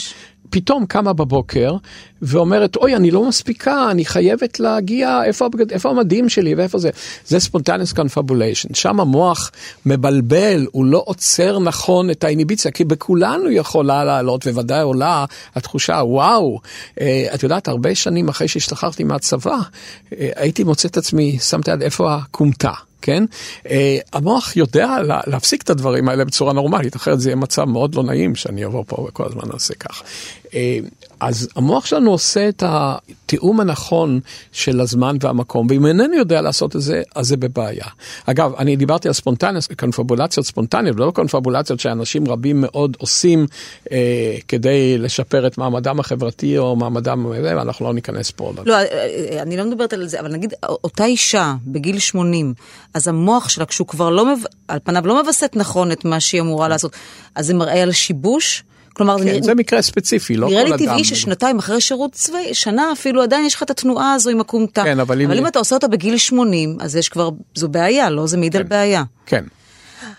[0.51, 1.77] פתאום קמה בבוקר
[2.23, 6.91] ואומרת, אוי, אני לא מספיקה, אני חייבת להגיע, איפה, איפה המדים שלי ואיפה זה?
[7.27, 8.54] זה spontaneous confabulation.
[8.55, 9.51] שם המוח
[9.87, 16.61] מבלבל, הוא לא עוצר נכון את האינהיביציה, כי בכולנו יכולה לעלות, וודאי עולה התחושה, וואו,
[17.01, 19.57] אה, את יודעת, הרבה שנים אחרי שהשתחררתי מהצבא,
[20.13, 22.73] אה, הייתי מוצא את עצמי, שמתי יד איפה הכומתה.
[23.05, 23.25] כן?
[23.71, 27.95] אה, המוח יודע לה, להפסיק את הדברים האלה בצורה נורמלית, אחרת זה יהיה מצב מאוד
[27.95, 30.03] לא נעים שאני אבוא פה וכל הזמן אעשה כך.
[30.55, 30.79] אה,
[31.21, 34.21] אז המוח שלנו עושה את התיאום הנכון
[34.53, 37.87] של הזמן והמקום, ואם איננו יודע לעשות את זה, אז זה בבעיה.
[38.27, 43.47] אגב, אני דיברתי על ספונטניות, קונפבולציות ספונטניות, ולא קונפבולציות שאנשים רבים מאוד עושים
[43.93, 48.53] אה, כדי לשפר את מעמדם החברתי או מעמדם, ואנחנו לא ניכנס פה.
[48.67, 48.77] לא,
[49.43, 52.55] אני לא מדברת על זה, אבל נגיד אותה אישה בגיל 80,
[52.95, 54.39] אז המוח שלה, כשהוא כבר לא, מב...
[54.69, 56.93] על פניו לא מווסת נכון את מה שהיא אמורה לעשות,
[57.35, 58.65] אז זה מראה על שיבוש?
[58.93, 60.73] כלומר, זה כן, נראה, זה מקרה ספציפי, לא כל נראה אדם.
[60.73, 64.41] לי טבעי ששנתיים אחרי שירות צבאי, שנה אפילו, עדיין יש לך את התנועה הזו עם
[64.41, 64.83] הכומתה.
[64.85, 68.11] כן, אבל אם- אבל אם אתה עושה אותה בגיל 80, אז יש כבר, זו בעיה,
[68.11, 68.27] לא?
[68.27, 69.03] זה מעיד על בעיה.
[69.27, 69.45] כן.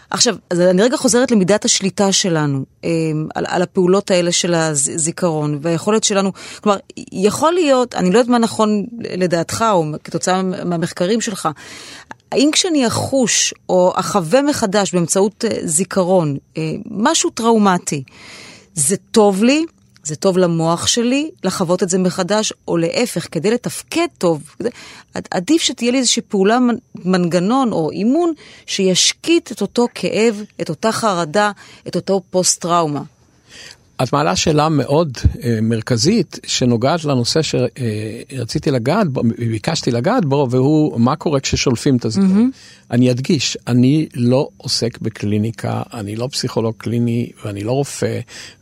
[0.10, 2.90] עכשיו, אז אני רגע חוזרת למידת השליטה שלנו אה,
[3.36, 6.78] על, על הפעולות האלה של הזיכרון והיכולת שלנו, כלומר,
[7.12, 11.50] יכול להיות, אני לא יודעת מה נכון לדעתך או כתוצאה מהמחקרים שלך,
[12.32, 18.04] האם כשאני אחוש או אחווה מחדש באמצעות אה, זיכרון אה, משהו טראומטי,
[18.74, 19.66] זה טוב לי?
[20.04, 24.56] זה טוב למוח שלי לחוות את זה מחדש, או להפך, כדי לתפקד טוב,
[25.32, 28.34] עדיף שתהיה לי איזושהי פעולה, מנ- מנגנון או אימון
[28.66, 31.52] שישקיט את אותו כאב, את אותה חרדה,
[31.88, 33.02] את אותו פוסט-טראומה.
[34.04, 41.00] את מעלה שאלה מאוד אה, מרכזית שנוגעת לנושא שרציתי לגעת בו, ביקשתי לגעת בו, והוא
[41.00, 42.52] מה קורה כששולפים את הזיכרון.
[42.54, 42.92] Mm-hmm.
[42.92, 48.20] אני אדגיש, אני לא עוסק בקליניקה, אני לא פסיכולוג קליני ואני לא רופא,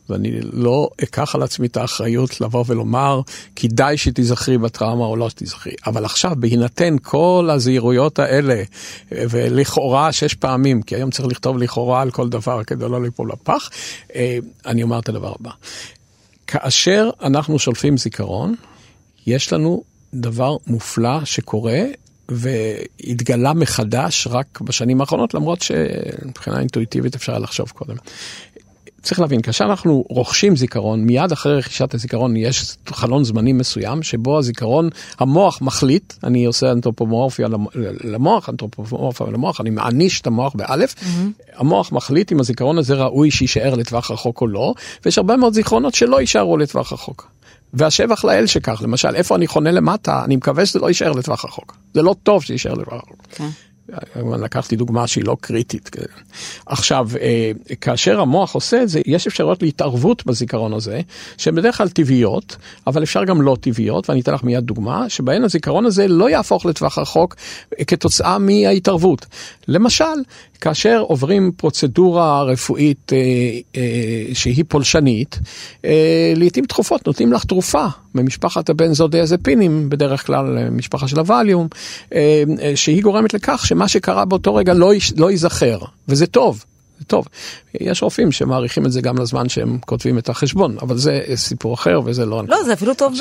[0.10, 3.22] ואני לא אקח על עצמי את האחריות לבוא ולומר,
[3.56, 5.74] כדאי שתיזכרי בטראומה או לא שתיזכרי.
[5.86, 8.64] אבל עכשיו, בהינתן כל הזהירויות האלה,
[9.12, 13.70] ולכאורה שש פעמים, כי היום צריך לכתוב לכאורה על כל דבר כדי לא ליפול לפח,
[14.16, 15.52] אה, אני אומר את הדבר הבא.
[16.48, 18.56] כאשר אנחנו שולפים זיכרון,
[19.28, 21.82] יש לנו דבר מופלא שקורה
[22.30, 27.96] והתגלה מחדש רק בשנים האחרונות, למרות שמבחינה אינטואיטיבית אפשר לחשוב קודם.
[29.04, 34.38] צריך להבין, כאשר אנחנו רוכשים זיכרון, מיד אחרי רכישת הזיכרון יש חלון זמנים מסוים, שבו
[34.38, 34.90] הזיכרון,
[35.20, 37.48] המוח מחליט, אני עושה אנתרופומורפיה
[38.04, 41.56] למוח, אנתרופומורפיה למוח, אני מעניש את המוח באלף, mm-hmm.
[41.56, 44.74] המוח מחליט אם הזיכרון הזה ראוי שיישאר לטווח רחוק או לא,
[45.06, 47.30] ויש הרבה מאוד זיכרונות שלא יישארו לטווח רחוק.
[47.74, 51.78] והשבח לאל שכך, למשל, איפה אני חונה למטה, אני מקווה שזה לא יישאר לטווח רחוק.
[51.94, 53.18] זה לא טוב שיישאר לטווח רחוק.
[53.34, 53.73] Okay.
[53.88, 54.22] כן.
[54.40, 55.90] לקחתי דוגמה שהיא לא קריטית.
[56.66, 61.02] עכשיו, אה, כאשר המוח עושה את זה, יש אפשרויות להתערבות בזיכרון הזה,
[61.38, 62.56] שהן בדרך כלל טבעיות,
[62.88, 66.66] אבל אפשר גם לא טבעיות, ואני אתן לך מיד דוגמה, שבהן הזיכרון הזה לא יהפוך
[66.66, 67.36] לטווח רחוק
[67.80, 69.26] אה, כתוצאה מההתערבות.
[69.68, 70.04] למשל,
[70.62, 73.18] כאשר עוברים פרוצדורה רפואית אה,
[73.76, 75.40] אה, שהיא פולשנית,
[76.36, 81.68] לעיתים תכופות נותנים לך תרופה ממשפחת הבנזודיאזפינים, בדרך כלל אה, משפחה של הווליום,
[82.14, 86.66] אה, אה, שהיא גורמת לכך שמה שקרה באותו רגע לא, לא ייזכר, וזה טוב.
[87.04, 87.28] טוב.
[87.82, 92.00] יש רופאים שמעריכים את זה גם לזמן שהם כותבים את החשבון, אבל זה סיפור אחר
[92.06, 92.44] וזה לא...
[92.48, 93.14] לא, זה אפילו טוב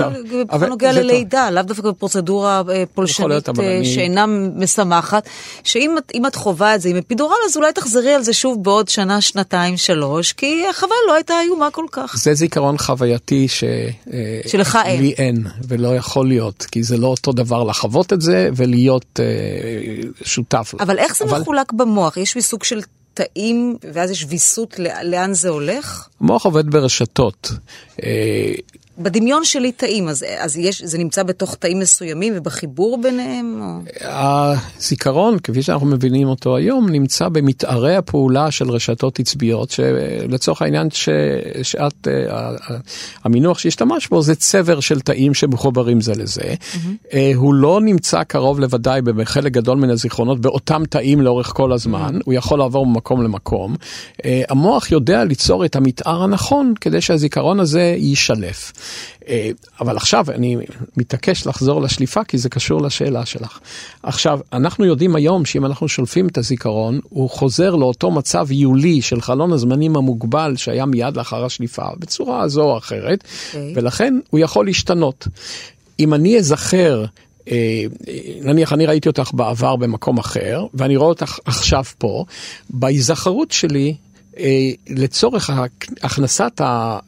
[0.48, 5.28] בכל נוגע ללידה, לאו דווקא בפרוצדורה אה, פולשנית אה, שאינה משמחת,
[5.64, 9.20] שאם את חווה את זה עם אפידורל, אז אולי תחזרי על זה שוב בעוד שנה,
[9.20, 12.16] שנתיים, שלוש, כי החוויה לא הייתה איומה כל כך.
[12.16, 13.64] זה זיכרון חווייתי ש...
[14.12, 15.00] אה, שלך אין.
[15.02, 19.20] לי אין, ולא יכול להיות, כי זה לא אותו דבר לחוות את זה ולהיות
[20.24, 20.74] שותף.
[20.80, 22.16] אבל איך זה מחולק במוח?
[22.16, 22.80] יש לי סוג של...
[23.14, 26.08] תאים, ואז יש ויסות לאן זה הולך?
[26.20, 27.52] המוח עובד ברשתות.
[28.98, 33.60] בדמיון שלי תאים, אז, אז יש, זה נמצא בתוך תאים מסוימים ובחיבור ביניהם?
[33.62, 33.78] או...
[34.00, 41.08] הזיכרון, כפי שאנחנו מבינים אותו היום, נמצא במתארי הפעולה של רשתות עצביות, שלצורך העניין ש,
[41.62, 42.50] שאת, אה,
[43.24, 46.42] המינוח שהשתמש בו זה צבר של תאים שמחוברים זה לזה.
[46.42, 47.16] Mm-hmm.
[47.34, 52.22] הוא לא נמצא קרוב לוודאי בחלק גדול מן הזיכרונות באותם תאים לאורך כל הזמן, mm-hmm.
[52.24, 53.76] הוא יכול לעבור ממקום למקום.
[54.24, 58.72] אה, המוח יודע ליצור את המתאר הנכון כדי שהזיכרון הזה יישלף.
[59.28, 60.56] אה, אבל עכשיו אני
[60.96, 63.58] מתעקש לחזור לשליפה כי זה קשור לשאלה שלך.
[64.02, 69.20] עכשיו, אנחנו יודעים היום שאם אנחנו שולפים את הזיכרון, הוא חוזר לאותו מצב היולי של
[69.20, 73.56] חלון הזמנים המוגבל שהיה מיד לאחר השליפה, בצורה זו או אחרת, okay.
[73.56, 73.72] אוקיי.
[73.76, 75.28] ולכן הוא יכול להשתנות.
[76.00, 77.04] אם אני אזכר
[77.50, 77.84] אה,
[78.42, 82.24] נניח אני ראיתי אותך בעבר במקום אחר, ואני רואה אותך עכשיו פה,
[82.70, 83.94] בהיזכרות שלי
[84.88, 85.50] לצורך
[86.02, 86.98] הכנסת אה,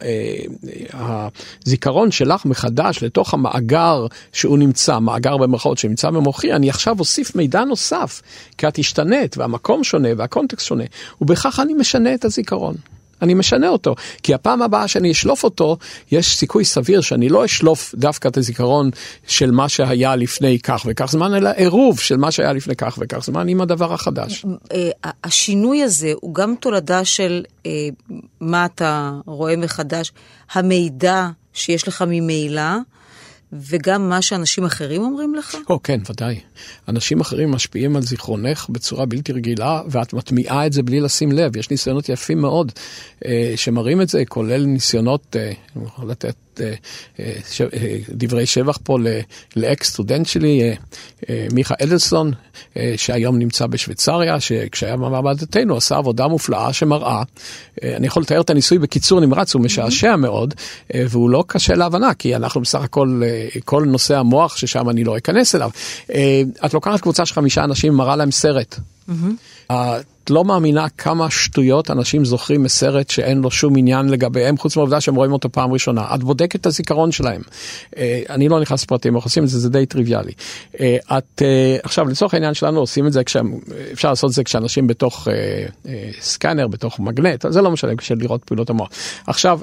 [1.64, 7.64] הזיכרון שלך מחדש לתוך המאגר שהוא נמצא, מאגר במרכאות שנמצא במוחי, אני עכשיו אוסיף מידע
[7.64, 8.22] נוסף,
[8.58, 10.84] כי את השתנית והמקום שונה והקונטקסט שונה,
[11.20, 12.74] ובכך אני משנה את הזיכרון.
[13.22, 13.94] אני משנה אותו.
[14.22, 15.76] כי הפעם הבאה שאני אשלוף אותו,
[16.10, 18.90] יש סיכוי סביר שאני לא אשלוף דווקא את הזיכרון
[19.26, 23.24] של מה שהיה לפני כך וכך זמן, אלא עירוב של מה שהיה לפני כך וכך
[23.24, 24.44] זמן עם הדבר החדש.
[24.72, 24.90] אה,
[25.24, 27.70] השינוי הזה הוא גם תולדה של אה,
[28.40, 30.12] מה אתה רואה מחדש,
[30.52, 32.62] המידע שיש לך ממילא.
[33.60, 35.56] וגם מה שאנשים אחרים אומרים לך?
[35.70, 36.40] או, כן, ודאי.
[36.88, 41.56] אנשים אחרים משפיעים על זיכרונך בצורה בלתי רגילה, ואת מטמיעה את זה בלי לשים לב.
[41.56, 42.72] יש ניסיונות יפים מאוד
[43.24, 45.52] אה, שמראים את זה, כולל ניסיונות, אה,
[46.08, 46.34] לתת
[48.08, 48.98] דברי שבח פה
[49.56, 50.74] לאקס סטודנט שלי,
[51.52, 52.32] מיכה אדלסון,
[52.96, 57.22] שהיום נמצא בשוויצריה, שכשהיה במעבדתנו עשה עבודה מופלאה שמראה,
[57.84, 60.54] אני יכול לתאר את הניסוי בקיצור נמרץ, הוא משעשע מאוד,
[60.94, 63.22] והוא לא קשה להבנה, כי אנחנו בסך הכל,
[63.64, 65.70] כל נושא המוח ששם אני לא אכנס אליו.
[66.66, 68.76] את לוקחת קבוצה של חמישה אנשים, מראה להם סרט.
[69.08, 69.72] Mm-hmm.
[70.24, 75.00] את לא מאמינה כמה שטויות אנשים זוכרים מסרט שאין לו שום עניין לגביהם, חוץ מהעובדה
[75.00, 76.14] שהם רואים אותו פעם ראשונה.
[76.14, 77.42] את בודקת את הזיכרון שלהם.
[77.96, 80.32] אה, אני לא נכנס לפרטים, אנחנו עושים את זה, זה די טריוויאלי.
[80.80, 83.58] אה, את, אה, עכשיו, לצורך העניין שלנו עושים את זה, כשהם,
[83.92, 85.28] אפשר לעשות את זה כשאנשים בתוך
[86.20, 88.88] סקאנר, בתוך מגנט, זה לא משנה, בשביל לראות פעילות המוח.
[89.26, 89.60] עכשיו,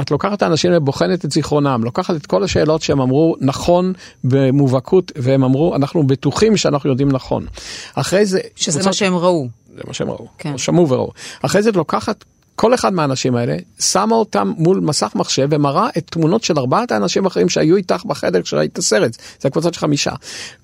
[0.00, 3.92] את לוקחת את האנשים ובוחנת את זיכרונם, לוקחת את כל השאלות שהם אמרו נכון
[4.24, 7.46] במובהקות, והם אמרו, אנחנו בטוחים שאנחנו יודעים נכון.
[7.94, 8.40] אחרי זה...
[8.56, 8.82] שזה.
[8.84, 9.61] מה שהם ראו.
[9.76, 10.58] זה מה שהם ראו, כן.
[10.58, 11.10] שמעו וראו.
[11.42, 12.24] אחרי זה את לוקחת
[12.56, 17.24] כל אחד מהאנשים האלה, שמה אותם מול מסך מחשב ומראה את תמונות של ארבעת האנשים
[17.24, 20.10] האחרים שהיו איתך בחדר כשראית את הסרט, זה הקבוצות של חמישה.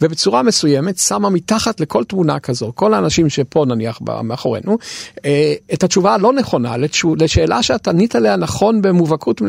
[0.01, 4.79] ובצורה מסוימת שמה מתחת לכל תמונה כזו, כל האנשים שפה נניח מאחורינו,
[5.25, 6.75] אה, את התשובה הלא נכונה
[7.17, 9.43] לשאלה שאת ענית עליה נכון במובהקות,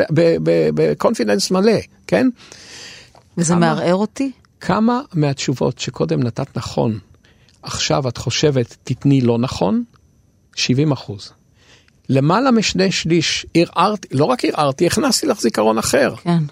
[0.74, 2.30] בקונפידנס מלא, כן?
[3.38, 4.32] וזה כמה, מערער אותי?
[4.62, 7.00] כמה מהתשובות שקודם נתת נכון,
[7.74, 9.84] עכשיו את חושבת תתני לא נכון?
[10.56, 11.32] 70 אחוז.
[12.10, 16.16] למעלה משני שליש ערערתי, לא רק ערערתי, הכנסתי לך זיכרון אחר.
[16.16, 16.44] כן.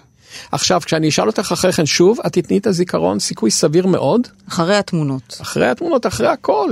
[0.52, 4.28] עכשיו, כשאני אשאל אותך אחרי כן שוב, את תתני את הזיכרון סיכוי סביר מאוד.
[4.48, 5.38] אחרי התמונות.
[5.42, 6.70] אחרי התמונות, אחרי הכל.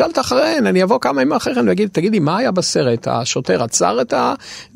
[0.00, 3.08] אותך אחריהן, אני אבוא כמה ימים אחרי כן ואגיד, תגידי, מה היה בסרט?
[3.08, 4.14] השוטר עצר את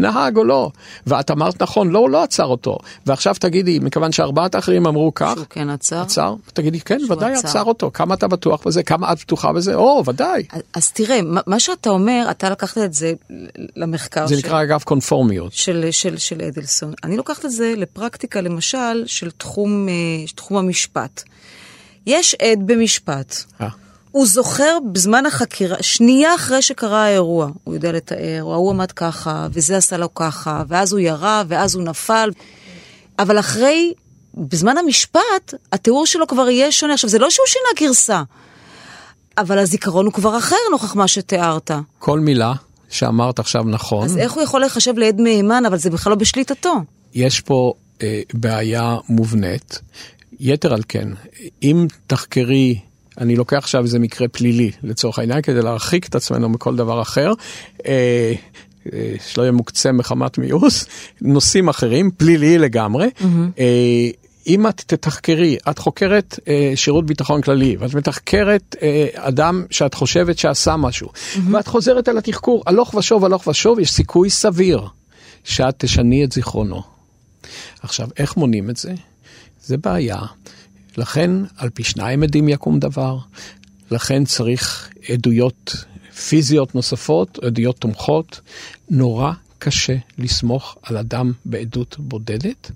[0.00, 0.70] הנהג או לא?
[1.06, 2.78] ואת אמרת נכון, לא, הוא לא עצר אותו.
[3.06, 6.00] ועכשיו תגידי, מכיוון שארבעת האחרים אמרו כך, שהוא כן עצר?
[6.00, 6.34] עצר?
[6.52, 7.48] תגידי, כן, ודאי עצר.
[7.48, 7.90] עצר אותו.
[7.94, 8.82] כמה אתה בטוח בזה?
[8.82, 9.74] כמה את בטוחה בזה?
[9.74, 10.42] או, ודאי.
[10.52, 13.12] אז, אז תראה, מה שאתה אומר, אתה לקחת את זה
[13.76, 14.46] למחקר זה של...
[14.46, 15.52] נקרא אגב קונפורמיות.
[15.52, 16.92] של, של, של אדלסון.
[17.04, 19.94] אני לוקחת את זה לפרקטיקה, למשל, של תחום, אה,
[20.34, 21.22] תחום המשפט.
[22.06, 23.36] יש עד במשפט.
[23.60, 23.85] אה.
[24.16, 29.46] הוא זוכר בזמן החקירה, שנייה אחרי שקרה האירוע, הוא יודע לתאר, או ההוא עמד ככה,
[29.52, 32.30] וזה עשה לו ככה, ואז הוא ירה, ואז הוא נפל.
[33.18, 33.92] אבל אחרי,
[34.34, 36.94] בזמן המשפט, התיאור שלו כבר יהיה שונה.
[36.94, 38.22] עכשיו, זה לא שהוא שינה גרסה,
[39.38, 41.70] אבל הזיכרון הוא כבר אחר נוכח מה שתיארת.
[41.98, 42.52] כל מילה
[42.90, 44.04] שאמרת עכשיו נכון.
[44.04, 46.74] אז איך הוא יכול להיחשב לעד מהימן, אבל זה בכלל לא בשליטתו?
[47.14, 49.80] יש פה אה, בעיה מובנית.
[50.40, 51.08] יתר על כן,
[51.62, 52.78] אם תחקרי
[53.18, 57.32] אני לוקח עכשיו איזה מקרה פלילי לצורך העניין כדי להרחיק את עצמנו מכל דבר אחר.
[57.86, 58.32] אה,
[58.92, 60.86] אה, שלא יהיה מוקצה מחמת מיאוס,
[61.20, 63.06] נושאים אחרים, פלילי לגמרי.
[63.18, 63.60] Mm-hmm.
[64.46, 70.38] אם את תתחקרי, את חוקרת אה, שירות ביטחון כללי, ואת מתחקרת אה, אדם שאת חושבת
[70.38, 71.38] שעשה משהו, mm-hmm.
[71.52, 74.80] ואת חוזרת על התחקור הלוך ושוב, הלוך ושוב, יש סיכוי סביר
[75.44, 76.82] שאת תשני את זיכרונו.
[77.82, 78.94] עכשיו, איך מונים את זה?
[79.64, 80.18] זה בעיה.
[80.96, 83.18] לכן על פי שניים עדים יקום דבר,
[83.90, 85.84] לכן צריך עדויות
[86.28, 88.40] פיזיות נוספות, עדויות תומכות.
[88.90, 92.70] נורא קשה לסמוך על אדם בעדות בודדת,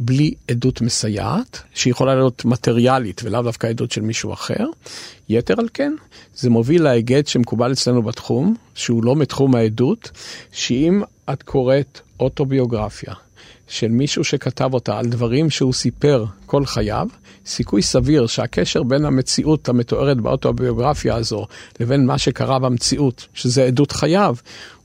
[0.00, 4.66] בלי עדות מסייעת, שיכולה להיות מטריאלית ולאו דווקא עדות של מישהו אחר.
[5.28, 5.92] יתר על כן,
[6.34, 10.10] זה מוביל להיגד שמקובל אצלנו בתחום, שהוא לא מתחום העדות,
[10.52, 11.02] שאם
[11.32, 13.14] את קוראת אוטוביוגרפיה
[13.68, 17.08] של מישהו שכתב אותה על דברים שהוא סיפר כל חייו,
[17.46, 21.46] סיכוי סביר שהקשר בין המציאות המתוארת באוטוביוגרפיה הזו
[21.80, 24.36] לבין מה שקרה במציאות, שזה עדות חייו,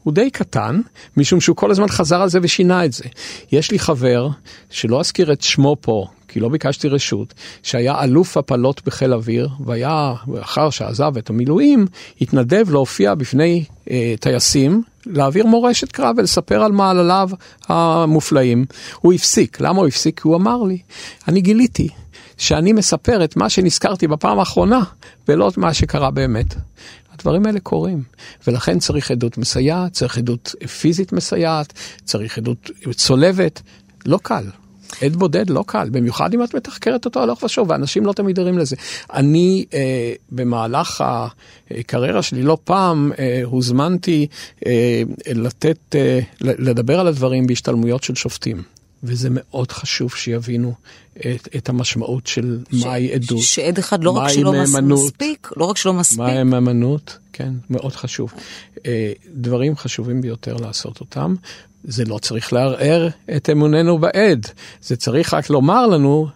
[0.03, 0.81] הוא די קטן,
[1.17, 3.03] משום שהוא כל הזמן חזר על זה ושינה את זה.
[3.51, 4.29] יש לי חבר,
[4.69, 10.13] שלא אזכיר את שמו פה, כי לא ביקשתי רשות, שהיה אלוף הפלות בחיל אוויר, והיה,
[10.41, 11.85] אחר שעזב את המילואים,
[12.21, 17.29] התנדב להופיע בפני אה, טייסים, להעביר מורשת קרב ולספר על מעלליו
[17.67, 18.65] המופלאים.
[18.99, 20.21] הוא הפסיק, למה הוא הפסיק?
[20.21, 20.77] כי הוא אמר לי,
[21.27, 21.87] אני גיליתי
[22.37, 24.79] שאני מספר את מה שנזכרתי בפעם האחרונה,
[25.27, 26.55] ולא את מה שקרה באמת.
[27.13, 28.03] הדברים האלה קורים,
[28.47, 33.61] ולכן צריך עדות מסייעת, צריך עדות פיזית מסייעת, צריך עדות צולבת,
[34.05, 34.43] לא קל.
[35.01, 38.57] עד בודד לא קל, במיוחד אם את מתחקרת אותו הלוך ושוב, ואנשים לא תמיד ערים
[38.57, 38.75] לזה.
[39.13, 41.03] אני אה, במהלך
[41.71, 44.27] הקריירה שלי לא פעם אה, הוזמנתי
[44.65, 45.03] אה,
[45.35, 48.63] לתת, אה, לדבר על הדברים בהשתלמויות של שופטים.
[49.03, 50.73] וזה מאוד חשוב שיבינו
[51.17, 53.41] את, את המשמעות של ש, מהי עדות.
[53.41, 56.19] שעד אחד לא רק שלא מהימנות, מספיק, לא רק שלא מספיק.
[56.19, 58.33] מהי מהימנות, כן, מאוד חשוב.
[58.85, 61.35] אה, דברים חשובים ביותר לעשות אותם.
[61.83, 64.47] זה לא צריך לערער את אמוננו בעד,
[64.81, 66.27] זה צריך רק לומר לנו,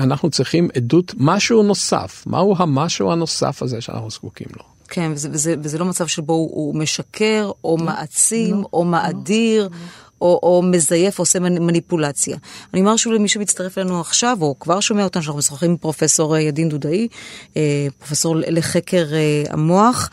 [0.00, 2.22] אנחנו צריכים עדות, משהו נוסף.
[2.26, 4.62] מהו המשהו הנוסף הזה שאנחנו זקוקים לו?
[4.88, 8.84] כן, וזה, וזה, וזה לא מצב שבו הוא, הוא משקר, או לא, מעצים, לא, או
[8.84, 9.62] מאדיר.
[9.62, 9.76] לא.
[10.20, 12.36] או, או מזייף או עושה מניפולציה.
[12.74, 16.34] אני אומר שוב למי שמצטרף אלינו עכשיו, או כבר שומע אותנו, שאנחנו משוחחים עם פרופסור
[16.34, 17.08] אה, ידין דודאי,
[17.56, 20.10] אה, פרופסור לחקר אה, המוח.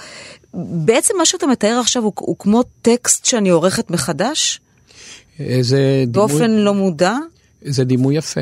[0.54, 4.60] בעצם מה שאתה מתאר עכשיו הוא, הוא כמו טקסט שאני עורכת מחדש?
[5.62, 6.14] זה דימוי...
[6.14, 7.16] באופן לא מודע?
[7.62, 8.42] זה דימוי יפה.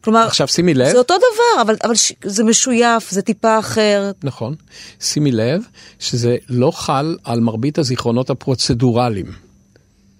[0.00, 0.88] כלומר, עכשיו שימי לב.
[0.90, 2.12] זה אותו דבר, אבל, אבל ש...
[2.24, 4.10] זה משויף, זה טיפה אחר.
[4.22, 4.54] נכון.
[5.00, 5.62] שימי לב
[5.98, 9.45] שזה לא חל על מרבית הזיכרונות הפרוצדורליים.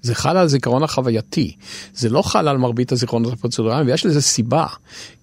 [0.06, 1.52] זה חל על הזיכרון החווייתי,
[1.94, 4.66] זה לא חל על מרבית הזיכרונות הפרוצדורליים, ויש לזה סיבה.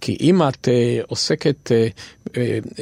[0.02, 2.80] כי אם את uh, עוסקת uh, uh, uh,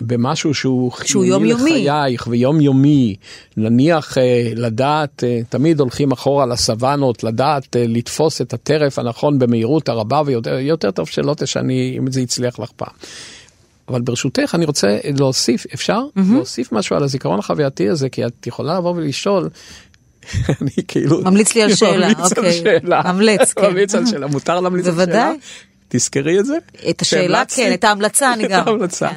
[0.00, 3.16] במשהו שהוא חיוני לחייך ויומיומי,
[3.56, 4.20] נניח uh,
[4.56, 10.90] לדעת, uh, תמיד הולכים אחורה לסוואנות, לדעת uh, לתפוס את הטרף הנכון במהירות הרבה, ויותר
[10.90, 12.94] טוב שלא תשני אם זה יצליח לך פעם.
[13.88, 16.00] אבל ברשותך אני רוצה להוסיף, אפשר?
[16.00, 16.20] Mm-hmm.
[16.32, 19.48] להוסיף משהו על הזיכרון החווייתי הזה, כי את יכולה לבוא ולשאול,
[20.62, 21.20] אני כאילו...
[21.20, 22.52] ממליץ לי על שאלה, ממליץ על אוקיי.
[22.52, 23.02] שאלה.
[23.12, 23.62] ממליץ, כן.
[23.62, 25.06] ממליץ על שאלה, מותר להמליץ על שאלה?
[25.06, 25.36] בוודאי.
[25.88, 26.56] תזכרי את זה.
[26.90, 27.42] את השאלה.
[27.48, 28.62] כן, את ההמלצה אני גם.
[28.62, 29.08] את ההמלצה.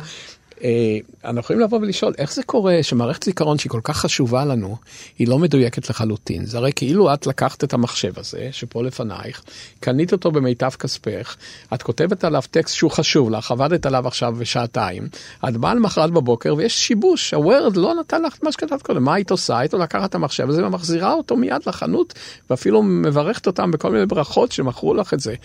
[0.66, 4.78] אה, אנחנו יכולים לבוא ולשאול איך זה קורה שמערכת זיכרון שהיא כל כך חשובה לנו
[5.20, 6.46] היא לא מדויקת לחלוטין?
[6.46, 9.42] זה הרי כאילו את לקחת את המחשב הזה שפה לפנייך
[9.80, 11.36] קנית אותו במיטב כספך
[11.74, 15.08] את כותבת עליו טקסט שהוא חשוב לך עבדת עליו עכשיו בשעתיים
[15.50, 19.04] את באה למחרת בבוקר ויש שיבוש הוורד לא נתן לך את מה שכתבת קודם.
[19.04, 19.58] מה היית עושה?
[19.58, 22.14] היית לקחת את המחשב הזה ומחזירה אותו מיד לחנות
[22.50, 25.36] ואפילו מברכת אותם בכל מיני ברכות שמכרו לך את זה.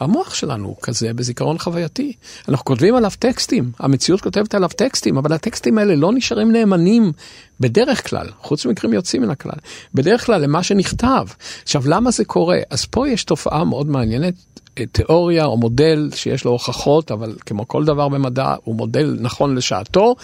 [0.00, 2.12] המוח שלנו הוא כזה בזיכרון חווייתי.
[2.48, 7.12] אנחנו כותבים עליו טקסטים, המציאות כותבת עליו טקסטים, אבל הטקסטים האלה לא נשארים נאמנים
[7.60, 9.58] בדרך כלל, חוץ ממקרים יוצאים מן הכלל,
[9.94, 11.26] בדרך כלל למה שנכתב.
[11.62, 12.58] עכשיו, למה זה קורה?
[12.70, 14.34] אז פה יש תופעה מאוד מעניינת,
[14.78, 19.54] אה, תיאוריה או מודל שיש לו הוכחות, אבל כמו כל דבר במדע, הוא מודל נכון
[19.54, 20.16] לשעתו.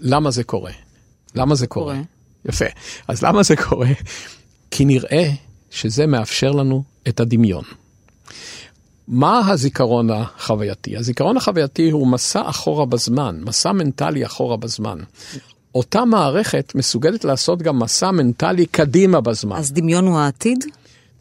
[0.00, 0.72] למה זה קורה?
[1.34, 1.94] למה זה קורה?
[1.94, 2.02] קורה.
[2.48, 2.64] יפה.
[3.08, 3.88] אז למה זה קורה?
[4.70, 5.30] כי נראה
[5.70, 7.64] שזה מאפשר לנו את הדמיון.
[9.08, 10.96] מה הזיכרון החווייתי?
[10.96, 14.98] הזיכרון החווייתי הוא מסע אחורה בזמן, מסע מנטלי אחורה בזמן.
[15.74, 19.56] אותה מערכת מסוגלת לעשות גם מסע מנטלי קדימה בזמן.
[19.56, 20.64] אז דמיון הוא העתיד?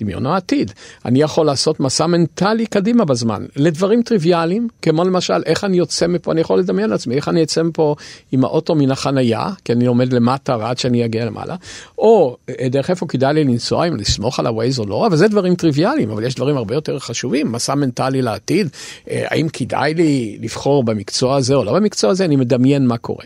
[0.04, 0.72] דמיון העתיד.
[1.06, 6.32] אני יכול לעשות מסע מנטלי קדימה בזמן, לדברים טריוויאליים, כמו למשל איך אני יוצא מפה,
[6.32, 7.96] אני יכול לדמיין לעצמי, איך אני יוצא מפה
[8.32, 11.56] עם האוטו מן החנייה, כי אני עומד למטה ועד שאני אגיע למעלה,
[11.98, 15.28] או אה, דרך איפה כדאי לי לנסוע, אם לסמוך על הווייז או לא, אבל זה
[15.28, 18.68] דברים טריוויאליים, אבל יש דברים הרבה יותר חשובים, מסע מנטלי לעתיד,
[19.10, 23.26] אה, האם כדאי לי לבחור במקצוע הזה או לא במקצוע הזה, אני מדמיין מה קורה.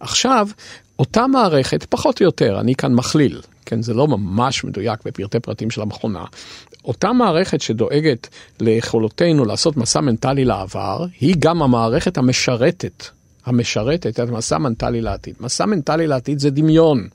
[0.00, 0.48] עכשיו,
[0.98, 5.70] אותה מערכת, פחות או יותר, אני כאן מכליל, כן, זה לא ממש מדויק בפרטי פרטים
[5.70, 6.24] של המכונה.
[6.84, 8.28] אותה מערכת שדואגת
[8.60, 13.15] ליכולותינו לעשות מסע מנטלי לעבר, היא גם המערכת המשרתת.
[13.46, 15.34] המשרתת את מסע מנטלי לעתיד.
[15.40, 17.08] מסע מנטלי לעתיד זה דמיון.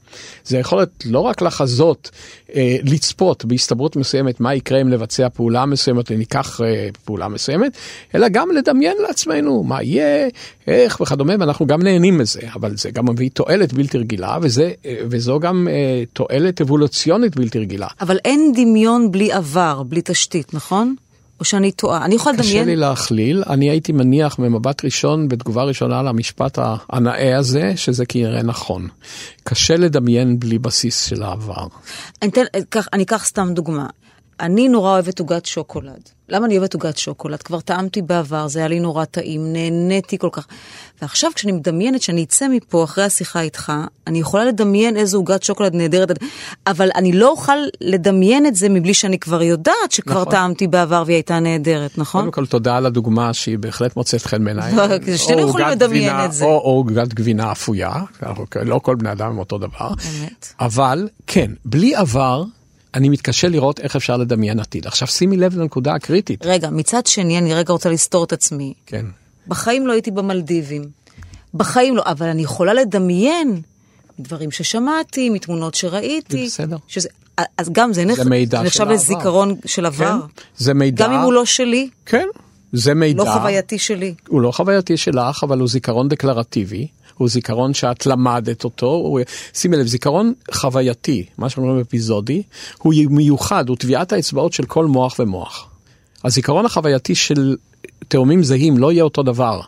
[0.45, 2.11] זה יכולת לא רק לחזות,
[2.55, 7.77] אה, לצפות בהסתברות מסוימת מה יקרה אם לבצע פעולה מסוימת, ניקח אה, פעולה מסוימת,
[8.15, 10.27] אלא גם לדמיין לעצמנו מה יהיה,
[10.67, 14.95] איך וכדומה, ואנחנו גם נהנים מזה, אבל זה גם מביא תועלת בלתי רגילה, וזה, אה,
[15.09, 17.87] וזו גם אה, תועלת אבולוציונית בלתי רגילה.
[18.01, 20.95] אבל אין דמיון בלי עבר, בלי תשתית, נכון?
[21.41, 22.05] או שאני טועה?
[22.05, 22.67] אני יכולה קשה לדמיין...
[22.67, 28.87] לי להכליל, אני הייתי מניח ממבט ראשון, בתגובה ראשונה למשפט הנאה הזה, שזה כנראה נכון.
[29.43, 31.67] קשה לדמיין בלי בסיס של העבר.
[32.93, 33.85] אני אקח סתם דוגמה.
[34.41, 36.01] אני נורא אוהבת עוגת שוקולד.
[36.29, 37.41] למה אני אוהבת עוגת שוקולד?
[37.41, 40.47] כבר טעמתי בעבר, זה היה לי נורא טעים, נהניתי כל כך.
[41.01, 43.73] ועכשיו כשאני מדמיינת שאני אצא מפה אחרי השיחה איתך,
[44.07, 46.09] אני יכולה לדמיין איזו עוגת שוקולד נהדרת,
[46.67, 50.31] אבל אני לא אוכל לדמיין את זה מבלי שאני כבר יודעת שכבר נכון.
[50.31, 52.21] טעמתי בעבר והיא הייתה נהדרת, נכון?
[52.21, 54.75] קודם כל תודה על הדוגמה שהיא בהחלט מוצאת חן בעיניי.
[54.75, 54.83] לא,
[55.17, 56.45] שנינו יכולים לדמיין את זה.
[56.45, 57.91] או עוגת גבינה אפויה,
[58.23, 59.87] אנחנו- לא כל בני אדם הם אותו דבר.
[59.87, 60.53] אמת.
[60.59, 62.43] אבל כן, בלי עבר,
[62.93, 64.87] אני מתקשה לראות איך אפשר לדמיין עתיד.
[64.87, 66.45] עכשיו שימי לב לנקודה הקריטית.
[66.45, 68.73] רגע, מצד שני, אני רגע רוצה לסתור את עצמי.
[68.85, 69.05] כן.
[69.47, 70.83] בחיים לא הייתי במלדיבים.
[71.53, 73.61] בחיים לא, אבל אני יכולה לדמיין
[74.19, 76.37] דברים ששמעתי, מתמונות שראיתי.
[76.37, 76.77] זה בסדר.
[76.87, 77.09] שזה,
[77.57, 78.93] אז גם זה, נח- זה מידע נחשב של העבר.
[78.93, 80.05] לזיכרון של עבר.
[80.35, 81.05] כן, זה מידע.
[81.05, 82.25] גם אם הוא לא שלי, כן,
[82.73, 83.23] זה מידע.
[83.23, 84.13] לא חווייתי שלי.
[84.27, 86.87] הוא לא חווייתי שלך, אבל הוא זיכרון דקלרטיבי.
[87.17, 89.19] הוא זיכרון שאת למדת אותו, הוא,
[89.53, 92.43] שימי לב, זיכרון חווייתי, מה שאנחנו אומרים אפיזודי,
[92.77, 95.67] הוא מיוחד, הוא טביעת האצבעות של כל מוח ומוח.
[96.23, 97.55] הזיכרון החווייתי של
[98.07, 99.61] תאומים זהים לא יהיה אותו דבר,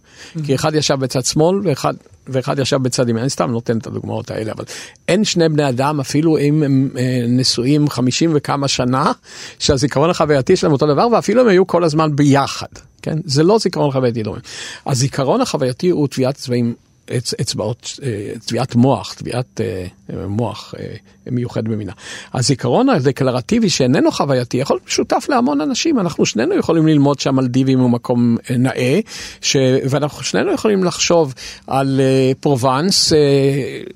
[0.46, 1.94] כי אחד ישב בצד שמאל ואחד,
[2.28, 4.64] ואחד ישב בצד ימין, אני סתם נותן את הדוגמאות האלה, אבל
[5.08, 9.12] אין שני בני אדם, אפילו אם הם אה, נשואים חמישים וכמה שנה,
[9.60, 12.68] שהזיכרון החווייתי שלהם אותו דבר, ואפילו הם היו כל הזמן ביחד,
[13.02, 13.18] כן?
[13.26, 14.38] זה לא זיכרון חווייתי דומה.
[14.86, 16.74] הזיכרון החווייתי הוא טביעת צבעים.
[17.18, 19.88] אצ, אצבעות, אה, טביעת מוח, טביעת אה,
[20.28, 20.96] מוח אה,
[21.32, 21.92] מיוחד במינה.
[22.34, 27.90] הזיכרון הדקלרטיבי שאיננו חווייתי יכול להיות משותף להמון אנשים, אנחנו שנינו יכולים ללמוד שהמלדיבים הוא
[27.90, 29.00] מקום אה, נאה,
[29.42, 29.56] ש...
[29.90, 31.34] ואנחנו שנינו יכולים לחשוב
[31.68, 32.02] על
[32.40, 33.20] פרובנס, אה,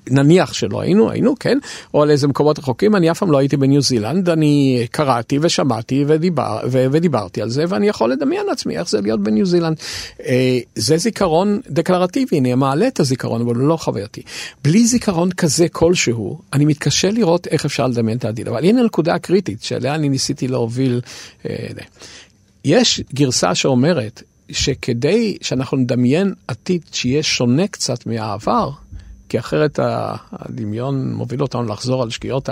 [0.10, 1.58] נניח שלא היינו, היינו, כן,
[1.94, 6.06] או על איזה מקומות רחוקים, אני אף פעם לא הייתי בניו זילנד, אני קראתי ושמעתי
[6.08, 6.86] ודיבר, ו...
[6.92, 9.78] ודיברתי על זה, ואני יכול לדמיין לעצמי איך זה להיות בניו זילנד.
[10.76, 14.22] זה זיכרון דקלרטיבי, אני מעלה את הזיכרון, אבל הוא לא חווייתי.
[14.64, 16.07] בלי זיכרון כזה כלשהו,
[16.54, 18.48] אני מתקשה לראות איך אפשר לדמיין את העתיד.
[18.48, 21.02] אבל הנה הנקודה הקריטית שאליה אני ניסיתי להוביל.
[21.46, 21.68] אה.
[22.66, 28.70] יש גרסה שאומרת שכדי שאנחנו נדמיין עתיד שיהיה שונה קצת מהעבר,
[29.30, 29.80] כי אחרת
[30.32, 32.50] הדמיון מוביל אותנו לחזור על שגיאות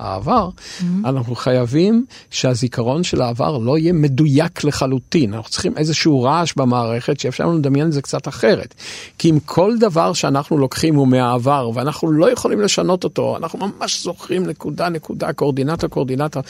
[0.00, 0.84] העבר, mm-hmm.
[1.04, 5.34] אנחנו חייבים שהזיכרון של העבר לא יהיה מדויק לחלוטין.
[5.34, 8.74] אנחנו צריכים איזשהו רעש במערכת שאפשר לנו לדמיין את זה קצת אחרת.
[9.18, 14.02] כי אם כל דבר שאנחנו לוקחים הוא מהעבר ואנחנו לא יכולים לשנות אותו, אנחנו ממש
[14.02, 16.40] זוכרים נקודה נקודה, קורדינטה קורדינטה.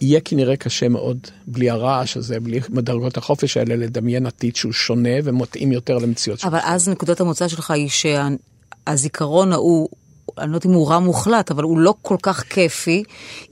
[0.00, 5.10] יהיה כנראה קשה מאוד, בלי הרעש הזה, בלי מדרגות החופש האלה, לדמיין עתיד שהוא שונה
[5.24, 7.88] ומתאים יותר למציאות אבל אז נקודת המוצא שלך היא
[8.86, 9.88] שהזיכרון ההוא
[10.38, 13.02] אני לא יודעת אם הוא רע מוחלט, אבל הוא לא כל כך כיפי,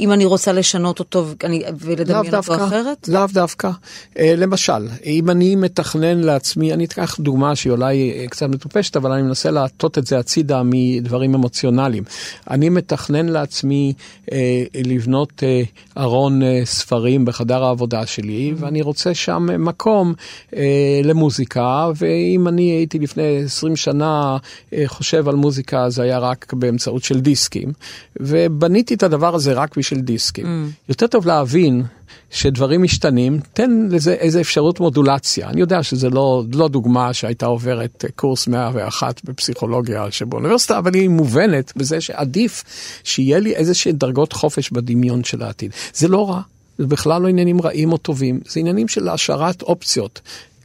[0.00, 3.08] אם אני רוצה לשנות אותו ואני, ולדמיין אותו אחרת?
[3.08, 3.70] לאו דווקא.
[4.18, 9.12] אה, למשל, אם אני מתכנן לעצמי, אני אקח דוגמה שהיא אולי אה, קצת מטופשת, אבל
[9.12, 12.04] אני מנסה להטות את זה הצידה מדברים אמוציונליים.
[12.50, 13.92] אני מתכנן לעצמי
[14.32, 15.62] אה, לבנות אה,
[15.98, 18.62] ארון אה, ספרים בחדר העבודה שלי, mm-hmm.
[18.64, 20.14] ואני רוצה שם מקום
[20.56, 24.36] אה, למוזיקה, ואם אני הייתי לפני 20 שנה
[24.72, 27.72] אה, חושב על מוזיקה, זה היה רק באמצעות של דיסקים,
[28.20, 30.44] ובניתי את הדבר הזה רק בשביל דיסקים.
[30.44, 30.88] Mm.
[30.88, 31.82] יותר טוב להבין
[32.30, 35.48] שדברים משתנים, תן לזה איזה אפשרות מודולציה.
[35.48, 41.72] אני יודע שזה לא, לא דוגמה שהייתה עוברת קורס 101 בפסיכולוגיה שבאוניברסיטה, אבל היא מובנת
[41.76, 42.64] בזה שעדיף
[43.04, 45.70] שיהיה לי איזה שהן דרגות חופש בדמיון של העתיד.
[45.94, 46.40] זה לא רע.
[46.78, 50.20] זה בכלל לא עניינים רעים או טובים, זה עניינים של השארת אופציות.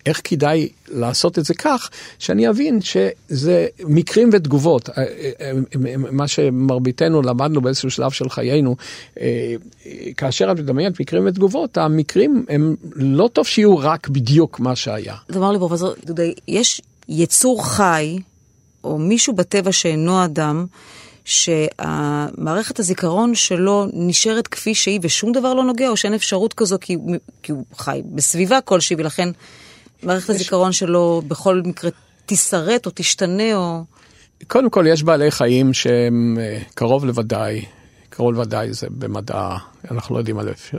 [0.06, 1.90] איך כדאי לעשות את זה כך,
[2.20, 4.90] שאני אבין שזה מקרים ותגובות.
[4.90, 5.52] אה, אה, אה,
[5.98, 8.76] מה שמרביתנו למדנו באיזשהו שלב של חיינו,
[10.18, 15.16] כאשר את מדמיינת מקרים ותגובות, המקרים הם לא טוב שיהיו רק בדיוק מה שהיה.
[15.28, 18.18] תאמר לי פרופסור דודי, יש יצור חי,
[18.84, 20.66] או מישהו בטבע שאינו אדם,
[21.26, 26.98] שהמערכת הזיכרון שלו נשארת כפי שהיא ושום דבר לא נוגע, או שאין אפשרות כזו כי,
[27.44, 29.30] כי הוא חי בסביבה כלשהי ולכן
[30.06, 30.36] מערכת יש...
[30.36, 31.92] הזיכרון שלו בכל מקרה
[32.26, 33.84] תישרט או תשתנה או...
[34.48, 37.66] קודם כל יש בעלי חיים שהם אה, קרוב לוודאי
[38.16, 39.56] קרוב לוודאי זה במדע,
[39.92, 40.78] אנחנו לא יודעים על איפה,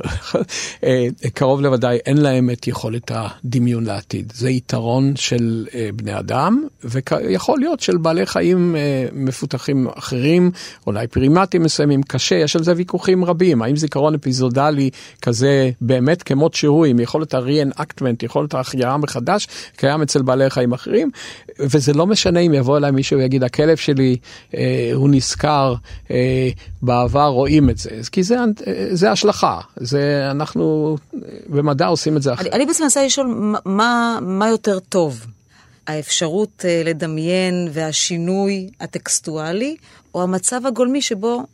[0.84, 4.32] אה, קרוב לוודאי אין להם את יכולת הדמיון לעתיד.
[4.36, 10.50] זה יתרון של אה, בני אדם, ויכול להיות של בעלי חיים אה, מפותחים אחרים,
[10.86, 13.62] אולי פרימטים מסוימים, קשה, יש על זה ויכוחים רבים.
[13.62, 14.90] האם זיכרון אפיזודלי
[15.22, 21.10] כזה באמת כמות שהוא, עם יכולת ה-re-enactment, יכולת ההחייאה מחדש, קיים אצל בעלי חיים אחרים,
[21.58, 24.16] וזה לא משנה אם יבוא אליי מישהו ויגיד, הכלב שלי,
[24.94, 25.74] הוא נזכר
[26.82, 27.26] בעבר.
[27.26, 28.36] רואים את זה, כי זה,
[28.96, 30.96] זה השלכה, זה אנחנו
[31.46, 32.52] במדע עושים את זה אחרת.
[32.52, 35.26] אני, בעצם מנסה לשאול מה, מה יותר טוב,
[35.86, 39.76] האפשרות uh, לדמיין והשינוי הטקסטואלי,
[40.14, 41.46] או המצב הגולמי שבו,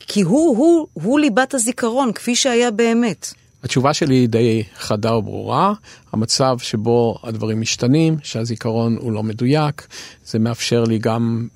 [0.00, 3.34] כי הוא, הוא, הוא ליבת הזיכרון, כפי שהיה באמת.
[3.64, 5.72] התשובה שלי היא די חדה וברורה,
[6.12, 9.86] המצב שבו הדברים משתנים, שהזיכרון הוא לא מדויק,
[10.24, 11.48] זה מאפשר לי גם,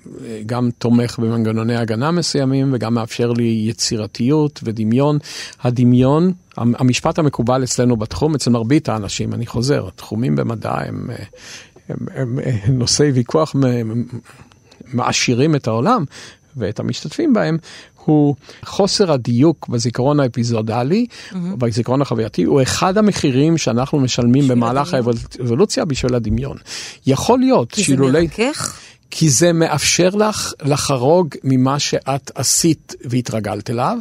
[0.45, 5.17] גם תומך במנגנוני הגנה מסוימים וגם מאפשר לי יצירתיות ודמיון.
[5.61, 11.09] הדמיון, המשפט המקובל אצלנו בתחום, אצל מרבית האנשים, אני חוזר, תחומים במדע הם,
[11.89, 13.55] הם, הם, הם נושאי ויכוח
[14.93, 16.03] מעשירים את העולם,
[16.57, 17.57] ואת המשתתפים בהם,
[18.09, 18.35] הוא
[18.65, 21.35] חוסר הדיוק בזיכרון האפיזודלי, mm-hmm.
[21.57, 26.57] בזיכרון החווייתי, הוא אחד המחירים שאנחנו משלמים במהלך האבולוציה בשביל הדמיון.
[27.07, 28.29] יכול להיות שאילולי...
[28.29, 28.79] כי זה מרכך?
[29.11, 33.97] כי זה מאפשר לך לחרוג ממה שאת עשית והתרגלת אליו,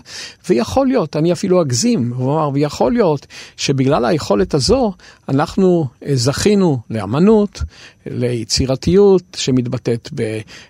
[0.48, 4.92] ויכול להיות, אני אפילו אגזים, ואומר, ויכול להיות שבגלל היכולת הזו,
[5.28, 7.62] אנחנו אה, זכינו לאמנות,
[8.06, 10.10] ליצירתיות שמתבטאת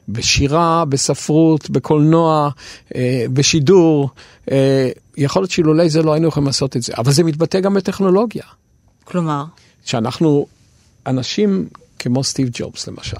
[0.08, 2.50] בשירה, בספרות, בקולנוע,
[2.94, 4.10] אה, בשידור.
[4.50, 7.74] אה, יכול להיות שאילולי זה לא היינו יכולים לעשות את זה, אבל זה מתבטא גם
[7.74, 8.44] בטכנולוגיה.
[9.04, 9.44] כלומר?
[9.84, 10.46] שאנחנו
[11.06, 11.68] אנשים
[11.98, 13.16] כמו סטיב ג'ובס למשל,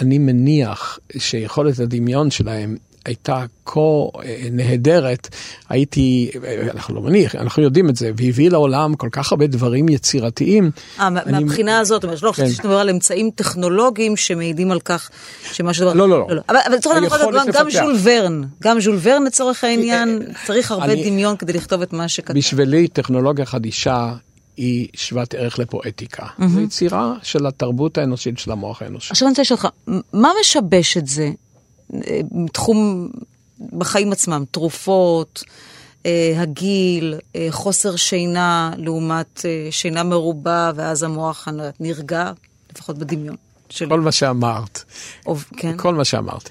[0.00, 2.76] אני מניח שיכולת הדמיון שלהם
[3.08, 5.28] הייתה כה אה, נהדרת,
[5.68, 9.88] הייתי, אה, אנחנו לא מניח, אנחנו יודעים את זה, והביא לעולם כל כך הרבה דברים
[9.88, 10.70] יצירתיים.
[11.00, 12.54] אה, מהבחינה הזאת, לא חשבתי כן.
[12.54, 15.10] שאתה מדבר על אמצעים טכנולוגיים שמעידים על כך
[15.52, 15.92] שמה שדבר...
[15.92, 16.36] לא, לא, לא.
[16.36, 16.42] לא.
[16.48, 21.52] אבל לצורך העניין, גם ז'ול ורן, גם ז'ול ורן לצורך העניין, צריך הרבה דמיון כדי
[21.52, 22.34] לכתוב את מה שכתב.
[22.34, 24.12] בשבילי טכנולוגיה חדישה
[24.58, 26.22] היא שוות ערך לפואטיקה.
[26.22, 26.46] Mm-hmm.
[26.46, 29.08] זו יצירה של התרבות האנושית של המוח האנושי.
[29.10, 29.68] עכשיו אני רוצה לשאול אותך,
[30.12, 31.30] מה משבש את זה?
[31.94, 32.20] אה,
[32.52, 33.08] תחום
[33.72, 35.44] בחיים עצמם, תרופות,
[36.06, 41.48] אה, הגיל, אה, חוסר שינה לעומת שינה מרובה, ואז המוח
[41.80, 42.32] נרגע,
[42.74, 43.36] לפחות בדמיון.
[43.70, 43.88] שלי.
[43.88, 44.84] כל מה שאמרת.
[45.26, 45.76] או, כן.
[45.76, 46.50] כל מה שאמרת.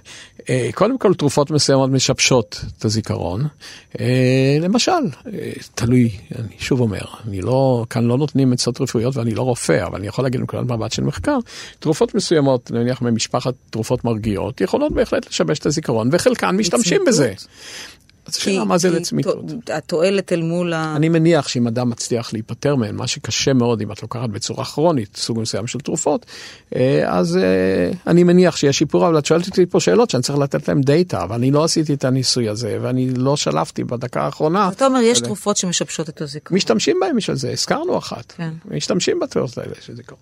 [0.49, 3.47] אה, קודם כל, תרופות מסוימות משבשות את הזיכרון.
[3.99, 4.91] אה, למשל,
[5.33, 9.85] אה, תלוי, אני שוב אומר, אני לא, כאן לא נותנים עצות רפואיות ואני לא רופא,
[9.87, 11.37] אבל אני יכול להגיד מנקודת מבט של מחקר,
[11.79, 17.33] תרופות מסוימות, נניח ממשפחת תרופות מרגיעות, יכולות בהחלט לשבש את הזיכרון, וחלקן משתמשים בזה.
[18.28, 19.36] אז השאלה מה זה לצמיתות.
[19.65, 20.93] תו- התועלת אל מול ה...
[20.95, 25.17] אני מניח שאם אדם מצליח להיפטר מהן, מה שקשה מאוד אם את לוקחת בצורה כרונית
[25.17, 26.25] סוג מסוים של תרופות,
[26.75, 30.39] אה, אז אה, אני מניח שיש שיפור, אבל את שואלת אותי פה שאלות שאני צריך
[30.39, 34.69] לתת להם דאטה, ואני לא עשיתי את הניסוי הזה, ואני לא שלפתי בדקה האחרונה.
[34.69, 36.57] אתה אומר, יש תרופות שמשבשות את הזיכרון.
[36.57, 38.34] משתמשים בהם בשביל זה, הזכרנו אחת.
[38.38, 38.49] כן.
[38.65, 40.19] משתמשים בתיאוריות האלה של זיכרון.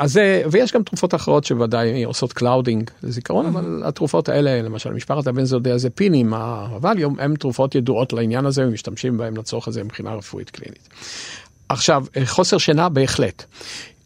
[0.00, 4.92] אה, אז זה, ויש גם תרופות אחרות שוודאי עושות clouding לזיכרון, אבל התרופות האלה, למשל
[4.92, 10.88] משפחת הבנזודיאזפינים, הווליום, הן תרופות ידועות לעניין הזה ומשתמשים בהן לצורך הזה מבחינה רפואית קלינית.
[11.68, 13.44] עכשיו, אה, חוסר שינה בהחלט.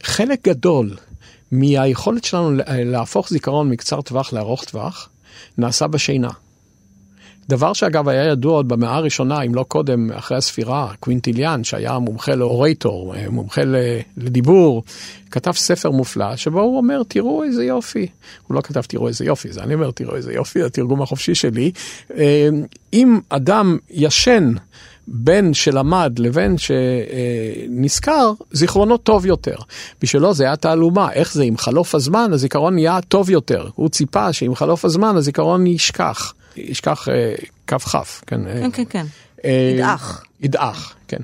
[0.02, 0.96] חלק גדול
[1.52, 5.08] מהיכולת שלנו להפוך זיכרון מקצר טווח לארוך טווח,
[5.58, 6.30] נעשה בשינה.
[7.48, 12.34] דבר שאגב היה ידוע עוד במאה הראשונה, אם לא קודם, אחרי הספירה, קווינטיליאן, שהיה מומחה
[12.34, 13.76] לאורייטור, מומחה ל-
[14.16, 14.82] לדיבור,
[15.30, 18.06] כתב ספר מופלא, שבו הוא אומר, תראו איזה יופי.
[18.46, 21.70] הוא לא כתב תראו איזה יופי, זה אני אומר תראו איזה יופי, התרגום החופשי שלי.
[22.16, 22.48] אה,
[22.92, 24.52] אם אדם ישן
[25.06, 29.56] בין שלמד לבין שנזכר, זיכרונו טוב יותר.
[30.02, 33.68] בשבילו זה היה תעלומה, איך זה, עם חלוף הזמן הזיכרון נהיה טוב יותר.
[33.74, 36.34] הוא ציפה שעם חלוף הזמן הזיכרון ישכח.
[36.56, 37.34] ישכח אה,
[37.66, 38.46] כף כף, כן.
[38.46, 39.06] אה, כן, כן, כן.
[39.44, 40.24] אה, ידעך.
[40.40, 41.22] ידעך, כן.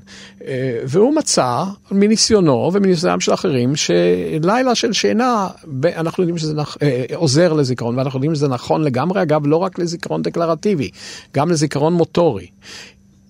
[0.85, 5.49] והוא מצא מניסיונו ומניסיונם של אחרים שלילה של שינה,
[5.97, 6.76] אנחנו יודעים שזה נכ...
[7.14, 10.91] עוזר לזיכרון, ואנחנו יודעים שזה נכון לגמרי, אגב, לא רק לזיכרון דקלרטיבי,
[11.35, 12.47] גם לזיכרון מוטורי.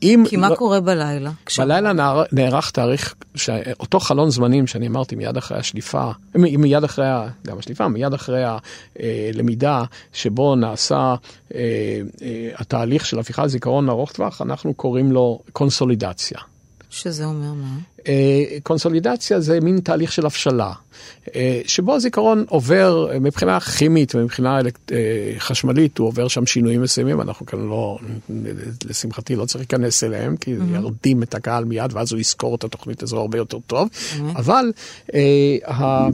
[0.02, 0.24] אם...
[0.28, 1.30] כי מה לא- קורה בלילה?
[1.58, 6.84] בלילה נער- נערך תאריך, ש- אותו חלון זמנים שאני אמרתי מיד אחרי השליפה, מ- מיד
[6.84, 8.42] אחרי, ה- גם השליפה, מיד אחרי
[9.34, 9.82] הלמידה,
[10.12, 11.14] שבו נעשה
[11.54, 11.60] אה,
[12.22, 16.38] אה, התהליך של הפיכת זיכרון ארוך טווח, אנחנו קוראים לו קונסולידציה.
[16.90, 17.78] שזה אומר מה?
[18.08, 20.72] אה, קונסולידציה זה מין תהליך של הבשלה,
[21.34, 24.58] אה, שבו הזיכרון עובר אה, מבחינה כימית ומבחינה
[25.38, 27.98] חשמלית, הוא עובר שם שינויים מסוימים, אנחנו כאן לא,
[28.84, 32.64] לשמחתי לא צריך להיכנס אליהם, כי זה ירדים את הקהל מיד ואז הוא יזכור את
[32.64, 33.88] התוכנית הזו הרבה יותר טוב,
[34.36, 34.72] אבל
[35.14, 36.08] אה,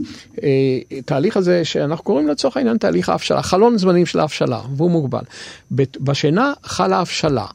[0.97, 5.23] התהליך הזה שאנחנו קוראים לצורך העניין תהליך ההבשלה, חלון זמנים של ההבשלה, והוא מוגבל.
[5.71, 7.45] בשינה חלה הבשלה.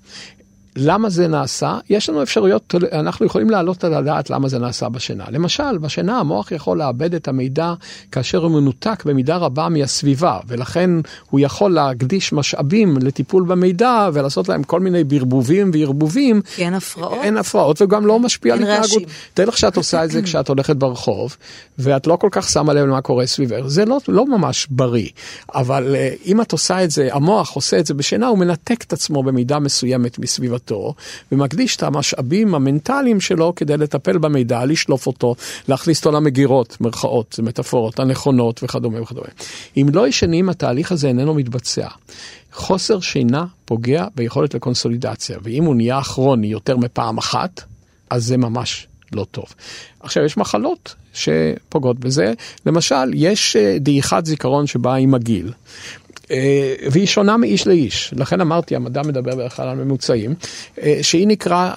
[0.77, 1.79] למה זה נעשה?
[1.91, 5.25] יש לנו אפשרויות, אנחנו יכולים להעלות על הדעת למה זה נעשה בשינה.
[5.31, 7.75] למשל, בשינה המוח יכול לאבד את המידע
[8.13, 10.91] כאשר הוא מנותק במידה רבה מהסביבה, ולכן
[11.31, 16.43] הוא יכול להקדיש משאבים לטיפול במידע ולעשות להם כל מיני ברבובים וערבובים.
[16.57, 17.19] כי אין הפרעות?
[17.23, 19.03] אין הפרעות וגם לא משפיע על התנהגות.
[19.35, 21.37] תאר לך שאת עושה את זה כשאת הולכת ברחוב,
[21.79, 23.67] ואת לא כל כך שמה לב למה קורה סביבך.
[23.67, 25.09] זה לא, לא ממש בריא,
[25.55, 28.93] אבל אה, אם את עושה את זה, המוח עושה את זה בשינה, הוא מנתק את
[28.93, 30.62] עצמו במידה מסוימת מסביבתו,
[31.33, 35.35] ומקדיש את המשאבים המנטליים שלו כדי לטפל במידע, לשלוף אותו,
[35.69, 39.29] להכניס אותו למגירות, מרכאות, זה מטאפורות, הנכונות וכדומה וכדומה.
[39.77, 41.89] אם לא ישנים, התהליך הזה איננו מתבצע.
[42.53, 47.63] חוסר שינה פוגע ביכולת לקונסולידציה, ואם הוא נהיה כרוני יותר מפעם אחת,
[48.11, 49.45] אז זה ממש לא טוב.
[50.01, 52.33] עכשיו, יש מחלות שפוגעות בזה.
[52.67, 55.53] למשל, יש אה, דעיכת זיכרון שבאה עם הגיל.
[56.33, 60.35] אה, והיא שונה מאיש לאיש, לכן אמרתי, המדע מדבר בדרך כלל על ממוצעים,
[60.83, 61.73] אה, שהיא נקרא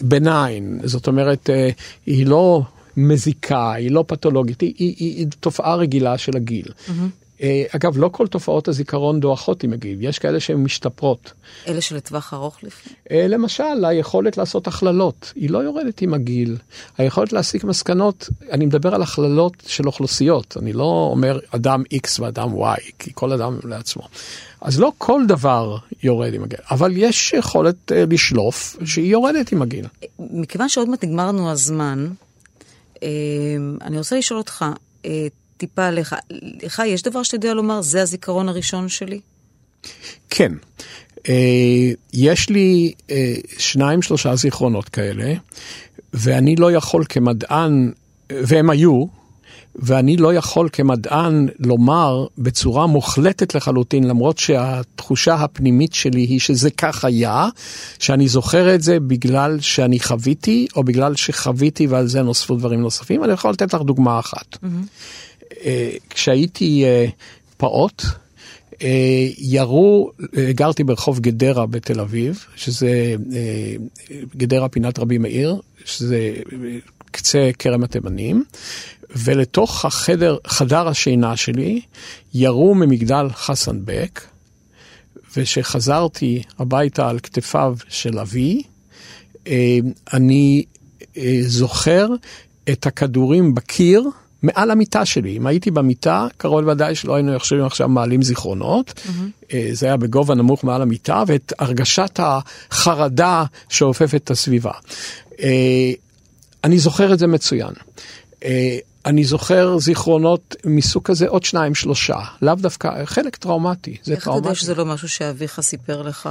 [0.00, 1.70] בניין, זאת אומרת, אה,
[2.06, 2.62] היא לא
[2.96, 6.66] מזיקה, היא לא פתולוגית, היא, היא, היא תופעה רגילה של הגיל.
[6.88, 6.94] אה,
[7.76, 11.32] אגב, לא כל תופעות הזיכרון דועכות עם הגיל, יש כאלה שהן משתפרות.
[11.68, 12.92] אלה שלטווח ארוך לפני?
[13.10, 16.56] אה, למשל, היכולת לעשות הכללות, היא לא יורדת עם הגיל.
[16.98, 22.48] היכולת להסיק מסקנות, אני מדבר על הכללות של אוכלוסיות, אני לא אומר אדם X ואדם
[22.54, 24.02] Y, כי כל אדם לעצמו.
[24.60, 29.62] אז לא כל דבר יורד עם הגיל, אבל יש יכולת אה, לשלוף שהיא יורדת עם
[29.62, 29.86] הגיל.
[30.18, 32.08] מכיוון שעוד מעט נגמר לנו הזמן,
[33.02, 33.08] אה,
[33.82, 34.64] אני רוצה לשאול אותך,
[35.04, 35.26] אה,
[35.60, 36.14] טיפה עליך,
[36.62, 39.20] לך יש דבר שאתה יודע לומר, זה הזיכרון הראשון שלי?
[40.30, 40.52] כן,
[41.28, 45.34] אה, יש לי אה, שניים שלושה זיכרונות כאלה,
[46.14, 47.92] ואני לא יכול כמדען,
[48.30, 49.04] והם היו,
[49.74, 57.04] ואני לא יכול כמדען לומר בצורה מוחלטת לחלוטין, למרות שהתחושה הפנימית שלי היא שזה כך
[57.04, 57.48] היה,
[57.98, 63.24] שאני זוכר את זה בגלל שאני חוויתי, או בגלל שחוויתי ועל זה נוספו דברים נוספים.
[63.24, 64.56] אני יכול לתת לך דוגמה אחת.
[64.64, 64.68] אה,
[66.10, 67.06] כשהייתי אה,
[67.56, 68.04] פעוט,
[68.82, 73.14] אה, ירו, אה, גרתי ברחוב גדרה בתל אביב, שזה
[74.36, 76.34] גדרה פינת רבי מאיר, שזה
[77.10, 78.44] קצה כרם התימנים,
[79.16, 81.80] ולתוך החדר, חדר השינה שלי,
[82.34, 84.20] ירו ממגדל חסן בק,
[85.36, 88.62] וכשחזרתי הביתה על כתפיו של אבי,
[90.12, 90.64] אני
[91.42, 92.08] זוכר
[92.68, 94.02] את הכדורים בקיר
[94.42, 95.36] מעל המיטה שלי.
[95.36, 98.94] אם הייתי במיטה, קרוב לוודאי שלא היינו יושבים עכשיו מעלים זיכרונות.
[99.06, 99.54] Mm-hmm.
[99.72, 104.72] זה היה בגובה נמוך מעל המיטה, ואת הרגשת החרדה שאופפת את הסביבה.
[105.40, 105.92] אה,
[106.64, 107.72] אני זוכר את זה מצוין.
[108.44, 112.18] אה, אני זוכר זיכרונות מסוג כזה, עוד שניים, שלושה.
[112.42, 114.48] לאו דווקא, חלק טראומטי, זה איך טראומטי.
[114.48, 116.28] איך אתה יודע שזה לא משהו שאביך סיפר לך?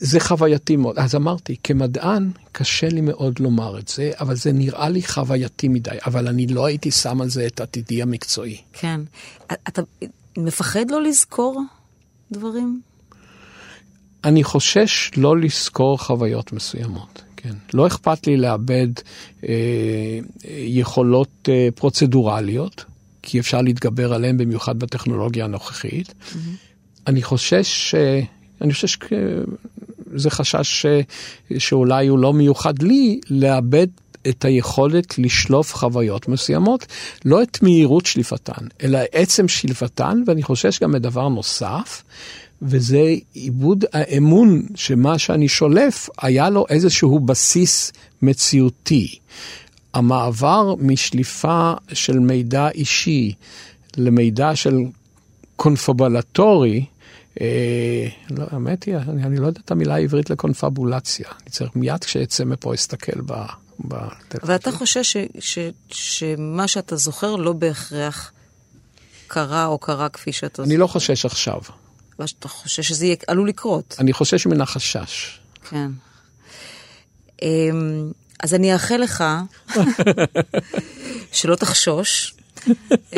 [0.00, 0.98] זה חווייתי מאוד.
[0.98, 5.90] אז אמרתי, כמדען קשה לי מאוד לומר את זה, אבל זה נראה לי חווייתי מדי,
[6.06, 8.56] אבל אני לא הייתי שם על זה את עתידי המקצועי.
[8.72, 9.00] כן.
[9.52, 9.82] אתה
[10.36, 11.62] מפחד לא לזכור
[12.32, 12.80] דברים?
[14.24, 17.22] אני חושש לא לזכור חוויות מסוימות.
[17.36, 17.54] כן.
[17.74, 18.88] לא אכפת לי לאבד
[19.48, 20.18] אה,
[20.48, 22.84] יכולות אה, פרוצדורליות,
[23.22, 26.08] כי אפשר להתגבר עליהן במיוחד בטכנולוגיה הנוכחית.
[26.08, 26.36] Mm-hmm.
[27.06, 28.20] אני חושש, אה,
[28.60, 28.98] אני חושש,
[30.14, 31.00] זה חשש אה,
[31.58, 33.86] שאולי הוא לא מיוחד לי, לאבד
[34.28, 36.86] את היכולת לשלוף חוויות מסוימות,
[37.24, 42.02] לא את מהירות שליפתן, אלא עצם שליפתן, ואני חושש גם מדבר נוסף,
[42.62, 47.92] וזה עיבוד האמון שמה שאני שולף, היה לו איזשהו בסיס
[48.22, 49.18] מציאותי.
[49.94, 53.32] המעבר משליפה של מידע אישי
[53.96, 54.78] למידע של
[55.56, 56.84] קונפבולטורי, אה,
[58.30, 61.28] לא, האמת היא, אני, אני לא יודע את המילה העברית לקונפבולציה.
[61.42, 63.32] אני צריך מיד כשיצא מפה להסתכל ב...
[64.42, 65.58] אבל אתה חושב ש, ש,
[65.90, 68.32] שמה שאתה זוכר לא בהכרח
[69.26, 70.62] קרה או קרה כפי שאתה...
[70.62, 71.60] אני לא חושש עכשיו.
[72.24, 73.96] אתה חושש שזה יהיה, עלול לקרות.
[73.98, 75.40] אני חושש מן החשש.
[75.70, 75.90] כן.
[77.42, 78.12] אמ,
[78.42, 79.24] אז אני אאחל לך
[81.32, 82.34] שלא תחשוש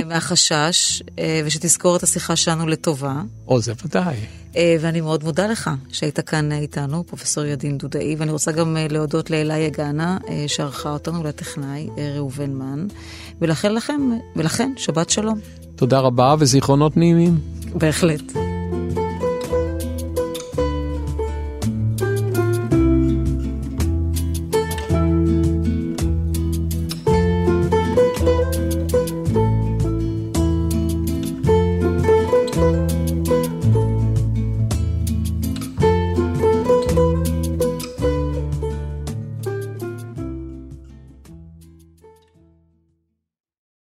[0.07, 3.22] מהחשש, אה, ושתזכור את השיחה שלנו לטובה.
[3.49, 4.16] או, זה ודאי.
[4.57, 8.86] אה, ואני מאוד מודה לך שהיית כאן איתנו, פרופסור ידין דודאי, ואני רוצה גם אה,
[8.91, 12.86] להודות לאלה יגנה, שערכה אותנו, לטכנאי ראובן מן,
[13.41, 14.01] ולכן לכם,
[14.36, 15.38] ולכן, שבת שלום.
[15.76, 17.38] תודה רבה וזיכרונות נעימים.
[17.74, 18.50] בהחלט.